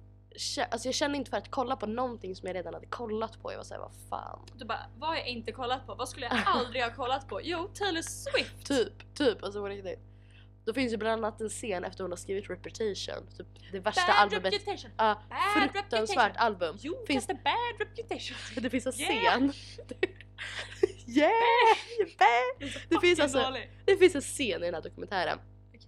alltså 0.71 0.87
jag 0.87 0.95
kände 0.95 1.17
inte 1.17 1.29
för 1.29 1.37
att 1.37 1.51
kolla 1.51 1.75
på 1.75 1.85
någonting 1.85 2.35
som 2.35 2.47
jag 2.47 2.55
redan 2.55 2.73
hade 2.73 2.85
kollat 2.85 3.41
på. 3.41 3.51
Jag 3.51 3.57
var 3.57 3.63
såhär, 3.63 3.81
vad 3.81 3.91
fan. 4.09 4.39
Du 4.55 4.65
bara, 4.65 4.85
vad 4.97 5.09
har 5.09 5.15
jag 5.15 5.27
inte 5.27 5.51
kollat 5.51 5.87
på? 5.87 5.95
Vad 5.95 6.09
skulle 6.09 6.25
jag 6.25 6.41
aldrig 6.45 6.83
ha 6.83 6.93
kollat 6.93 7.27
på? 7.27 7.41
Jo, 7.43 7.69
Taylor 7.73 8.01
Swift! 8.01 8.65
Typ, 8.67 9.13
typ 9.15 9.43
alltså 9.43 9.59
på 9.61 9.67
riktigt. 9.67 9.99
Då 10.65 10.73
finns 10.73 10.93
ju 10.93 10.97
bland 10.97 11.25
annat 11.25 11.41
en 11.41 11.49
scen 11.49 11.83
efter 11.83 12.03
hon 12.03 12.11
har 12.11 12.17
skrivit 12.17 12.49
Reputation, 12.49 13.27
typ 13.37 13.47
det 13.71 13.79
värsta 13.79 14.01
Bad 14.07 14.15
albumet. 14.15 14.53
reputation! 14.53 14.91
Ja, 14.97 15.21
Bad 15.29 15.71
fruktansvärt 15.71 16.37
album. 16.37 16.77
You 16.83 17.05
Finns- 17.07 17.29
a 17.29 17.37
bad 17.43 17.79
reputation! 17.87 18.37
Det 18.63 18.69
finns 18.69 18.85
en 18.85 18.91
scen. 18.91 19.53
yeah! 21.07 21.31
yeah. 21.99 22.71
Det 22.89 22.99
finns 23.01 23.19
alltså, 23.19 23.39
Dålig. 23.41 23.71
det 23.85 23.97
finns 23.97 24.15
en 24.15 24.21
scen 24.21 24.63
i 24.63 24.65
den 24.65 24.73
här 24.73 24.81
dokumentären 24.81 25.39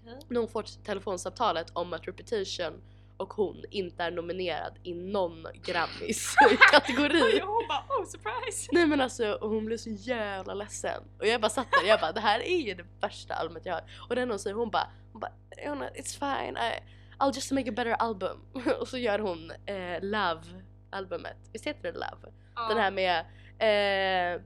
Okej. 0.02 0.20
när 0.28 0.40
hon 0.40 0.50
får 0.50 0.84
telefonsamtalet 0.86 1.68
om 1.74 1.94
att 1.94 2.08
Reputation 2.08 2.82
och 3.18 3.34
hon 3.34 3.64
inte 3.70 4.04
är 4.04 4.12
nominerad 4.12 4.74
i 4.84 4.94
någon 4.94 5.48
Grammis 5.66 6.36
kategori. 6.72 7.42
Och 7.42 7.48
hon 7.48 7.68
bara, 7.68 7.86
oh 8.00 8.06
surprise! 8.06 8.70
Nej 8.72 8.86
men 8.86 9.02
alltså 9.02 9.32
och 9.34 9.50
hon 9.50 9.66
blev 9.66 9.78
så 9.78 9.90
jävla 9.90 10.54
ledsen 10.54 11.04
och 11.20 11.28
jag 11.28 11.42
bara 11.42 11.50
satt 11.50 11.72
där 11.72 11.88
jag 11.88 12.00
bara 12.00 12.12
det 12.12 12.20
här 12.20 12.40
är 12.40 12.58
ju 12.58 12.74
det 12.74 12.86
värsta 13.02 13.34
albumet 13.34 13.66
jag 13.66 13.74
har 13.74 13.84
och 14.10 14.16
den 14.16 14.30
hon 14.30 14.40
säger 14.40 14.56
hon 14.56 14.70
bara, 14.70 14.88
hon 15.12 15.20
bara 15.22 15.32
"Jonna, 15.66 15.90
it's 15.90 16.20
fine 16.20 16.58
I, 16.58 16.72
I'll 17.20 17.36
just 17.36 17.52
make 17.52 17.70
a 17.70 17.74
better 17.76 17.92
album 17.92 18.38
och 18.80 18.88
så 18.88 18.98
gör 18.98 19.20
hon 19.20 19.52
eh, 19.66 20.02
Love 20.02 20.42
albumet, 20.90 21.38
visst 21.54 21.68
heter 21.68 21.84
det 21.84 21.92
Love? 21.92 22.34
Den 22.70 22.78
här 22.78 22.92
med 22.92 23.20
eh, 23.60 24.42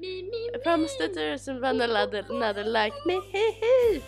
Me 0.00 0.22
mi, 0.22 0.50
I 0.54 0.58
promise 0.62 0.94
that 0.98 1.14
there's 1.16 1.48
another, 1.48 2.64
like 2.64 2.96
me 3.06 3.14
he, 3.32 3.52
he. 3.60 4.00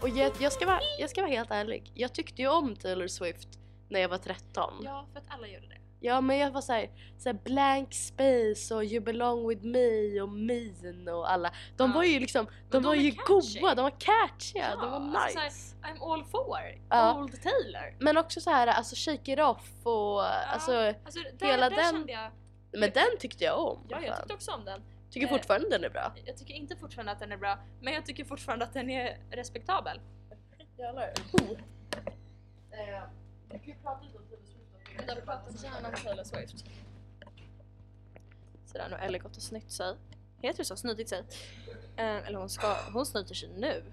Och 0.00 0.08
jag, 0.08 0.32
jag, 0.40 0.52
ska 0.52 0.66
vara, 0.66 0.80
jag 0.98 1.10
ska 1.10 1.20
vara 1.22 1.30
helt 1.32 1.50
ärlig, 1.50 1.92
jag 1.94 2.12
tyckte 2.14 2.42
ju 2.42 2.48
om 2.48 2.76
Taylor 2.76 3.06
Swift 3.06 3.48
när 3.88 4.00
jag 4.00 4.08
var 4.08 4.18
13 4.18 4.74
Ja, 4.84 5.06
för 5.12 5.18
att 5.20 5.26
alla 5.28 5.46
gjorde 5.48 5.68
det. 5.68 5.76
Ja 6.02 6.20
men 6.20 6.38
jag 6.38 6.50
var 6.50 6.60
såhär, 6.60 7.32
blank 7.44 7.94
space 7.94 8.74
och 8.74 8.84
you 8.84 9.00
belong 9.00 9.48
with 9.48 9.64
me 9.64 10.20
och 10.20 10.28
mean 10.28 11.08
och 11.08 11.30
alla 11.32 11.52
De 11.76 11.90
Ja. 11.90 11.96
var 11.96 12.04
ju 12.04 12.20
liksom, 12.20 12.46
de, 12.46 12.52
de 12.70 12.82
var 12.82 12.94
ju 12.94 13.10
catchy. 13.12 13.60
goa, 13.60 13.74
de 13.74 13.82
var 13.82 13.90
catchiga, 14.00 14.76
de 14.76 14.82
Ja, 14.82 14.98
var 14.98 15.20
alltså 15.20 15.38
nice 15.40 15.76
I'm 15.82 16.12
all 16.12 16.24
for 16.24 16.58
Ja. 16.90 17.18
Old 17.20 17.42
Taylor. 17.42 17.96
Men 18.04 18.16
också 18.16 18.40
så 18.40 18.50
här, 18.50 18.66
alltså 18.66 18.94
shake 19.10 19.32
it 19.32 19.38
off 19.40 19.70
och 19.86 20.24
alltså 20.52 20.72
Alltså 21.04 21.20
där, 21.38 21.46
hela 21.46 21.70
där 21.70 21.76
den- 21.76 21.92
kände 21.92 22.12
jag, 22.12 22.30
Men 22.72 22.90
den 22.90 23.18
tyckte 23.18 23.44
jag 23.44 23.58
om 23.58 23.86
ja 23.88 24.00
jag 24.02 24.16
tyckte 24.16 24.34
också 24.34 24.52
om 24.52 24.64
den. 24.64 24.82
Tycker 25.10 25.26
eh, 25.26 25.32
fortfarande 25.32 25.68
den 25.68 25.84
är 25.84 25.90
bra 25.90 26.12
Jag 26.24 26.36
tycker 26.36 26.54
inte 26.54 26.76
fortfarande 26.76 27.12
att 27.12 27.18
den 27.18 27.32
är 27.32 27.36
bra, 27.36 27.58
men 27.80 27.94
jag 27.94 28.06
tycker 28.06 28.24
fortfarande 28.24 28.64
att 28.64 28.72
den 28.74 28.90
är 28.90 29.18
respektabel. 29.30 30.00
Jävlar 30.78 31.12
Eh, 32.70 33.02
Vi 33.50 33.58
kan 33.58 33.66
ju 33.66 33.74
prata 33.74 34.04
lite 34.04 34.18
om 34.18 34.24
Taylor 34.24 34.44
Swift 34.44 35.06
Vi 35.06 35.14
har 35.14 35.20
pratat 35.20 35.62
gärna 35.62 35.88
om 35.88 35.94
Taylor 35.94 36.24
Swift. 36.24 36.64
Sådär, 38.66 38.88
nu 38.88 38.96
har 38.96 39.02
Ellie 39.02 39.18
gått 39.18 39.36
och 39.36 39.42
snytt 39.42 39.72
sig. 39.72 39.96
Heter 40.42 40.58
det 40.58 40.64
så? 40.64 40.76
Snutit 40.76 41.08
sig? 41.08 41.24
Eh, 41.96 42.26
eller 42.26 42.38
hon 42.38 42.48
ska, 42.48 42.76
hon 42.92 43.06
snyter 43.06 43.34
sig 43.34 43.48
nu. 43.48 43.84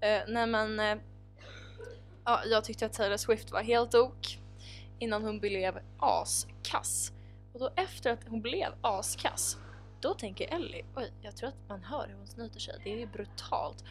Eh, 0.00 0.22
nej 0.28 0.46
men, 0.46 0.80
eh, 0.80 0.96
ja, 2.24 2.40
jag 2.44 2.64
tyckte 2.64 2.86
att 2.86 2.92
Taylor 2.92 3.16
Swift 3.16 3.50
var 3.50 3.62
helt 3.62 3.94
ok 3.94 4.38
innan 4.98 5.22
hon 5.24 5.40
blev 5.40 5.78
askass. 5.98 7.12
Och 7.54 7.60
då 7.60 7.70
efter 7.76 8.12
att 8.12 8.28
hon 8.28 8.42
blev 8.42 8.74
askass, 8.80 9.58
då 10.00 10.14
tänker 10.14 10.54
Ellie, 10.54 10.84
oj, 10.96 11.12
jag 11.22 11.36
tror 11.36 11.48
att 11.48 11.68
man 11.68 11.82
hör 11.82 12.08
hur 12.08 12.14
hon 12.14 12.26
snyter 12.26 12.60
sig, 12.60 12.80
det 12.84 12.92
är 12.92 12.98
ju 12.98 13.06
brutalt. 13.06 13.84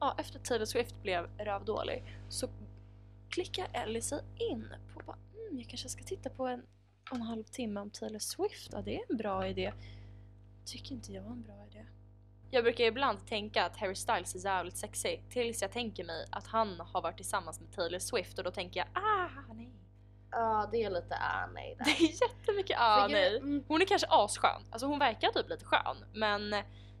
Ja, 0.00 0.14
efter 0.18 0.38
att 0.38 0.44
Taylor 0.44 0.64
Swift 0.64 1.02
blev 1.02 1.30
rövdålig 1.38 2.04
så 2.28 2.48
klickar 3.30 3.68
Ellie 3.72 4.02
sig 4.02 4.20
in 4.36 4.68
på 4.94 5.00
bara, 5.06 5.16
mm, 5.16 5.58
jag 5.58 5.68
kanske 5.68 5.88
ska 5.88 6.02
titta 6.02 6.30
på 6.30 6.46
en 6.46 6.62
och 7.10 7.16
en 7.16 7.22
halv 7.22 7.44
timme 7.44 7.80
om 7.80 7.90
Taylor 7.90 8.18
Swift, 8.18 8.68
ja 8.72 8.82
det 8.82 8.96
är 8.96 9.04
en 9.10 9.16
bra 9.16 9.48
idé. 9.48 9.72
Tycker 10.64 10.94
inte 10.94 11.12
jag 11.12 11.24
är 11.24 11.30
en 11.30 11.42
bra 11.42 11.66
idé. 11.66 11.86
Jag 12.50 12.64
brukar 12.64 12.84
ibland 12.84 13.26
tänka 13.26 13.64
att 13.64 13.76
Harry 13.76 13.94
Styles 13.94 14.34
är 14.34 14.38
jävligt 14.38 14.76
sexig, 14.76 15.24
tills 15.30 15.62
jag 15.62 15.72
tänker 15.72 16.04
mig 16.04 16.26
att 16.30 16.46
han 16.46 16.80
har 16.80 17.02
varit 17.02 17.16
tillsammans 17.16 17.60
med 17.60 17.72
Taylor 17.72 17.98
Swift 17.98 18.38
och 18.38 18.44
då 18.44 18.50
tänker 18.50 18.80
jag 18.80 18.88
ah 18.92 19.54
nej. 19.54 19.77
Ja 20.30 20.68
det 20.72 20.82
är 20.82 20.90
lite 20.90 21.14
ah 21.20 21.46
nej 21.54 21.76
där 21.78 21.84
Det 21.84 21.90
är 21.90 22.22
jättemycket 22.30 22.76
ah 22.80 23.02
För 23.02 23.08
nej. 23.08 23.36
mm, 23.36 23.64
Hon 23.68 23.82
är 23.82 23.86
kanske 23.86 24.06
asskön, 24.10 24.62
alltså 24.70 24.86
hon 24.86 24.98
verkar 24.98 25.28
typ 25.28 25.48
lite 25.48 25.64
skön 25.64 26.04
men 26.14 26.54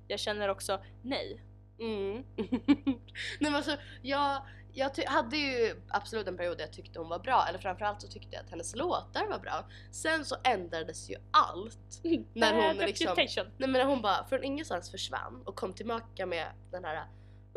jag 0.08 0.20
känner 0.20 0.48
också 0.48 0.80
nej. 1.02 1.42
Mm. 1.80 2.24
Nej 2.36 3.50
men 3.50 3.54
alltså, 3.54 3.76
jag, 4.02 4.42
jag 4.72 4.90
hade 5.06 5.36
ju 5.36 5.82
absolut 5.88 6.26
en 6.28 6.36
period 6.36 6.58
där 6.58 6.64
jag 6.64 6.72
tyckte 6.72 6.98
hon 6.98 7.08
var 7.08 7.18
bra, 7.18 7.46
eller 7.48 7.58
framförallt 7.58 8.00
så 8.02 8.08
tyckte 8.08 8.28
jag 8.36 8.44
att 8.44 8.50
hennes 8.50 8.76
låtar 8.76 9.26
var 9.26 9.38
bra. 9.38 9.68
Sen 9.90 10.24
så 10.24 10.36
ändrades 10.44 11.10
ju 11.10 11.16
allt. 11.30 12.00
När 12.34 12.54
hon 12.68 12.76
liksom, 12.76 13.14
nej 13.56 13.68
men 13.68 13.72
när 13.72 13.84
hon 13.84 14.02
bara 14.02 14.24
från 14.24 14.44
ingenstans 14.44 14.90
försvann 14.90 15.42
och 15.44 15.56
kom 15.56 15.72
tillbaka 15.74 16.26
med 16.26 16.46
den 16.70 16.84
här 16.84 17.06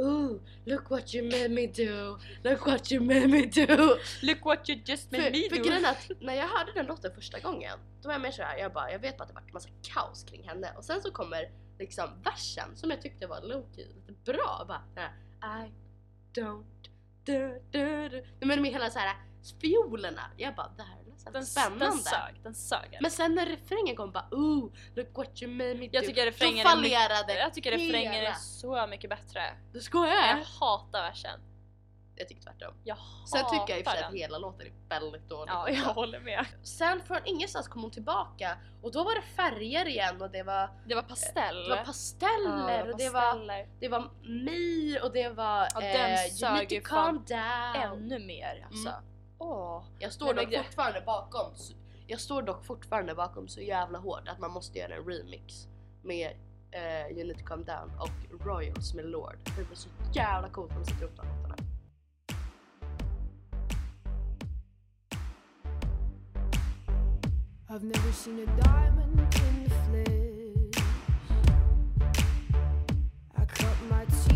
Ooh, 0.01 0.39
look 0.65 0.89
what 0.91 1.13
you 1.15 1.23
made 1.23 1.49
me 1.49 1.67
do, 1.67 2.17
look 2.43 2.65
what 2.67 2.91
you 2.91 3.01
made 3.03 3.27
me 3.27 3.45
do. 3.45 3.97
Look 4.21 4.45
what 4.45 4.69
you 4.69 4.79
just 4.85 5.11
made 5.11 5.31
me 5.31 5.49
För, 5.49 5.55
för 5.55 5.63
do. 5.63 5.69
grejen 5.69 5.85
är 5.85 5.91
att 5.91 6.11
när 6.19 6.33
jag 6.33 6.47
hörde 6.47 6.71
den 6.73 6.85
låten 6.85 7.11
första 7.15 7.39
gången, 7.39 7.79
då 8.01 8.07
var 8.07 8.13
jag 8.13 8.21
mer 8.21 8.31
såhär, 8.31 8.57
jag 8.57 8.73
bara, 8.73 8.91
jag 8.91 8.99
vet 8.99 9.17
bara 9.17 9.23
att 9.23 9.29
det 9.29 9.35
varit 9.35 9.53
massa 9.53 9.69
kaos 9.81 10.23
kring 10.23 10.43
henne. 10.47 10.73
Och 10.77 10.85
sen 10.85 11.01
så 11.01 11.11
kommer 11.11 11.51
liksom 11.79 12.09
versen 12.23 12.75
som 12.75 12.89
jag 12.89 13.01
tyckte 13.01 13.27
var 13.27 13.41
low-key, 13.41 13.87
lite 14.07 14.13
bra. 14.31 14.65
Bara 14.67 14.81
här, 14.95 15.11
I 15.65 15.71
don't 16.39 16.63
do, 17.25 17.49
do, 17.71 18.09
do. 18.09 18.17
Nej, 18.17 18.23
Men 18.39 18.61
med 18.61 18.71
hela 18.71 18.89
så 18.89 18.99
fiolerna, 19.62 20.21
jag 20.38 20.56
bara 20.56 20.71
det 20.77 20.84
här 20.84 20.97
är 20.97 21.32
den, 21.34 21.45
spännande. 21.45 21.86
den 21.86 21.97
sög, 21.97 22.39
den 22.43 22.56
sög. 22.56 22.97
Men 23.01 23.12
sen 23.12 23.36
när 23.36 23.45
refrängen 23.45 23.95
kom 23.95 24.12
bara 24.12 24.27
ooh, 24.32 24.71
look 24.95 25.17
what 25.17 25.41
you 25.41 25.51
made 25.51 25.75
me 25.75 25.89
Jag 25.91 26.04
do. 26.04 26.08
tycker 26.08 26.25
refrängen 26.25 26.67
är 26.67 26.75
mycket- 26.82 26.97
fallerade 26.99 27.34
Jag 27.39 27.54
tycker 27.54 27.71
refrängen 27.71 28.13
är 28.13 28.21
hela. 28.21 28.34
så 28.36 28.88
mycket 28.88 29.10
bättre. 29.10 29.41
Du 29.73 29.80
skojar? 29.82 30.27
Jag 30.27 30.43
hatar 30.60 31.01
versen. 31.01 31.39
Jag 32.15 32.27
tycker 32.27 32.41
tvärtom. 32.41 32.73
Jag 32.84 32.97
Sen 33.27 33.39
tycker 33.51 33.65
jag 33.73 33.80
i 33.80 33.82
och 33.82 33.86
för 33.86 33.91
sig 33.97 34.04
att 34.04 34.13
hela 34.13 34.38
låten 34.38 34.67
är 34.67 34.73
väldigt 34.89 35.30
dålig. 35.30 35.51
Ja, 35.51 35.69
jag 35.69 35.84
håller 35.93 36.19
med. 36.19 36.45
Sen 36.63 37.01
från 37.08 37.17
ingenstans 37.25 37.67
kom 37.67 37.82
hon 37.82 37.91
tillbaka 37.91 38.58
och 38.82 38.91
då 38.91 39.04
var 39.04 39.15
det 39.15 39.21
färger 39.21 39.88
igen 39.88 40.21
och 40.21 40.32
det 40.32 40.43
var, 40.43 40.69
Det 40.88 40.95
var 40.95 41.01
pastell. 41.04 41.63
det 41.63 41.69
var 41.75 41.86
pasteller 41.86 42.77
Ja, 42.77 42.91
och 42.91 42.97
det 42.97 43.10
var, 43.10 43.67
det 43.80 43.88
var 43.88 44.12
me 44.23 44.99
och 44.99 45.13
det 45.13 45.30
var 45.30 45.67
Ja, 45.73 45.82
eh, 45.82 45.93
den 45.93 46.12
you 46.19 46.30
sög 46.30 46.71
ju 46.71 46.82
fan 46.82 47.15
down. 47.27 47.84
Ännu 47.93 48.19
mer 48.19 48.65
alltså. 48.69 48.89
Mm. 48.89 49.01
Åh. 49.43 49.84
Jag 49.99 50.13
står 50.13 50.34
dock 50.34 50.49
det- 50.51 50.63
fortfarande 50.63 51.01
bakom 51.06 51.56
så- 51.56 51.73
jag 52.08 52.19
står 52.19 52.41
dock 52.41 52.65
fortfarande 52.65 53.15
bakom 53.15 53.47
så 53.47 53.62
jävla 53.62 53.97
hårt 53.99 54.27
att 54.27 54.39
man 54.39 54.51
måste 54.51 54.80
göra 54.80 54.95
en 54.95 55.04
remix 55.06 55.67
med 56.04 56.32
eh, 56.71 57.08
You 57.17 57.27
need 57.27 57.38
to 57.39 57.45
calm 57.45 57.63
down 57.63 57.91
och 57.99 58.45
Royals 58.45 58.93
med 58.93 59.06
Lord. 59.06 59.38
Det 59.58 59.63
blir 59.67 59.75
så 59.77 59.89
jävla 60.13 60.49
coolt 60.49 60.71
när 60.71 60.80
de 60.80 60.86
sätter 60.86 61.01
ihop 61.04 61.15
de 61.15 61.25
låtarna. 61.27 61.56
I've 67.69 67.84
never 67.84 68.12
seen 68.12 68.39
a 68.39 68.45
diamond 68.63 69.19
in 69.19 69.63
the 69.63 69.69
flesh. 69.86 70.84
I 73.38 73.45
cut 73.45 73.77
my 73.89 74.06
teeth 74.06 74.30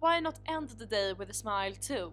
Why 0.00 0.20
not 0.20 0.34
end 0.44 0.78
the 0.78 0.84
day 0.86 1.14
with 1.14 1.30
a 1.30 1.34
smile 1.34 1.74
too? 1.76 2.12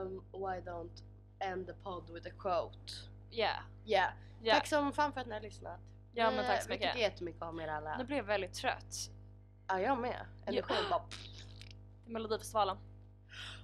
Um, 0.00 0.24
why 0.32 0.60
don't 0.60 1.02
end 1.40 1.66
the 1.66 1.72
pod 1.72 2.10
with 2.10 2.26
a 2.26 2.30
quote? 2.38 2.92
Yeah. 3.30 3.58
Yeah. 3.84 4.12
yeah. 4.42 4.58
Tack 4.58 4.66
som 4.66 4.92
fan 4.92 5.12
för 5.12 5.20
att 5.20 5.26
ni 5.26 5.32
har 5.34 5.40
lyssnat. 5.40 5.80
Ja 6.14 6.30
men 6.30 6.46
tack 6.46 6.62
så 6.62 6.68
Vi 6.68 6.74
mycket. 6.74 6.92
tycker 6.92 7.02
jättemycket 7.08 7.42
om 7.42 7.60
er 7.60 7.68
alla. 7.68 7.96
Nu 7.98 8.04
blev 8.04 8.16
jag 8.16 8.24
väldigt 8.24 8.54
trött. 8.54 9.10
Ja, 9.68 9.80
jag 9.80 9.98
med. 9.98 10.26
Energin 10.46 10.76
bara... 10.90 11.02
till 12.04 12.12
Melodifestivalen. 12.12 12.76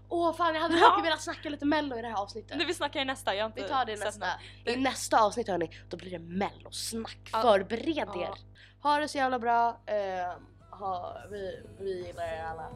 Åh 0.09 0.35
fan, 0.35 0.55
jag 0.55 0.63
hade 0.63 0.79
Ja. 0.79 0.91
mycket 0.91 1.05
velat 1.07 1.23
snacka 1.23 1.49
lite 1.49 1.65
mello 1.65 1.99
i 1.99 2.03
det 2.03 2.09
här 2.09 2.23
avsnittet. 2.23 2.57
Nu 2.59 2.65
vi 2.65 2.75
snackar 2.75 3.01
i 3.01 3.05
nästa, 3.05 3.35
jag 3.35 3.45
har 3.45 3.47
inte 3.51 3.63
Vi 3.63 3.69
tar 3.69 3.85
det 3.85 3.93
i 3.93 3.97
nästa. 3.97 4.27
I 4.65 4.77
nästa 4.77 5.21
avsnitt 5.25 5.49
hörni, 5.49 5.71
då 5.89 5.97
blir 5.97 6.11
det 6.11 6.19
mellosnack. 6.19 7.31
Ja. 7.33 7.43
Förbered 7.43 8.09
Ja. 8.15 8.23
er. 8.23 8.35
Ha 8.83 8.99
det 9.01 9.09
så 9.09 9.19
jävla 9.19 9.39
bra. 9.39 9.81
Eh, 9.87 10.33
ha, 10.79 11.17
vi, 11.31 11.61
vi 11.79 12.07
gillar 12.07 12.25
er 12.25 12.45
alla 12.51 12.67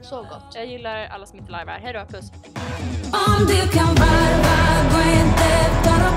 så 0.00 0.16
gott. 0.16 0.54
Jag 0.54 0.66
gillar 0.66 1.06
alla 1.06 1.26
som 1.26 1.38
inte 1.38 1.52
lajvar. 1.52 1.72
är. 1.72 1.78
Hejdå, 1.78 2.04
puss! 2.08 2.30
Om 3.26 3.46
du 3.46 3.68
kan 3.68 3.94
varva, 3.94 4.58
gå 4.92 5.00
inte 5.20 5.50
bara 5.84 6.10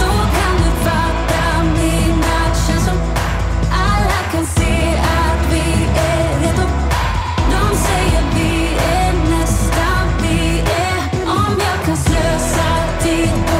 så 0.00 0.10
kan 0.36 0.54
du 0.62 0.70
fatta 0.84 1.62
mina 1.78 2.38
känslor. 2.66 2.96
Alla 3.72 4.20
kan 4.32 4.46
se 4.46 4.74
att 5.18 5.52
vi 5.52 5.64
är 5.98 6.40
redo. 6.42 6.66
De 7.52 7.76
säger 7.76 8.22
vi 8.34 8.50
är 8.96 9.12
nästa 9.30 9.88
vi 10.22 10.60
är 10.60 10.98
om 11.26 11.52
jag 11.58 11.86
kan 11.86 11.96
slösa 11.96 12.68
tid 13.02 13.32
på 13.46 13.57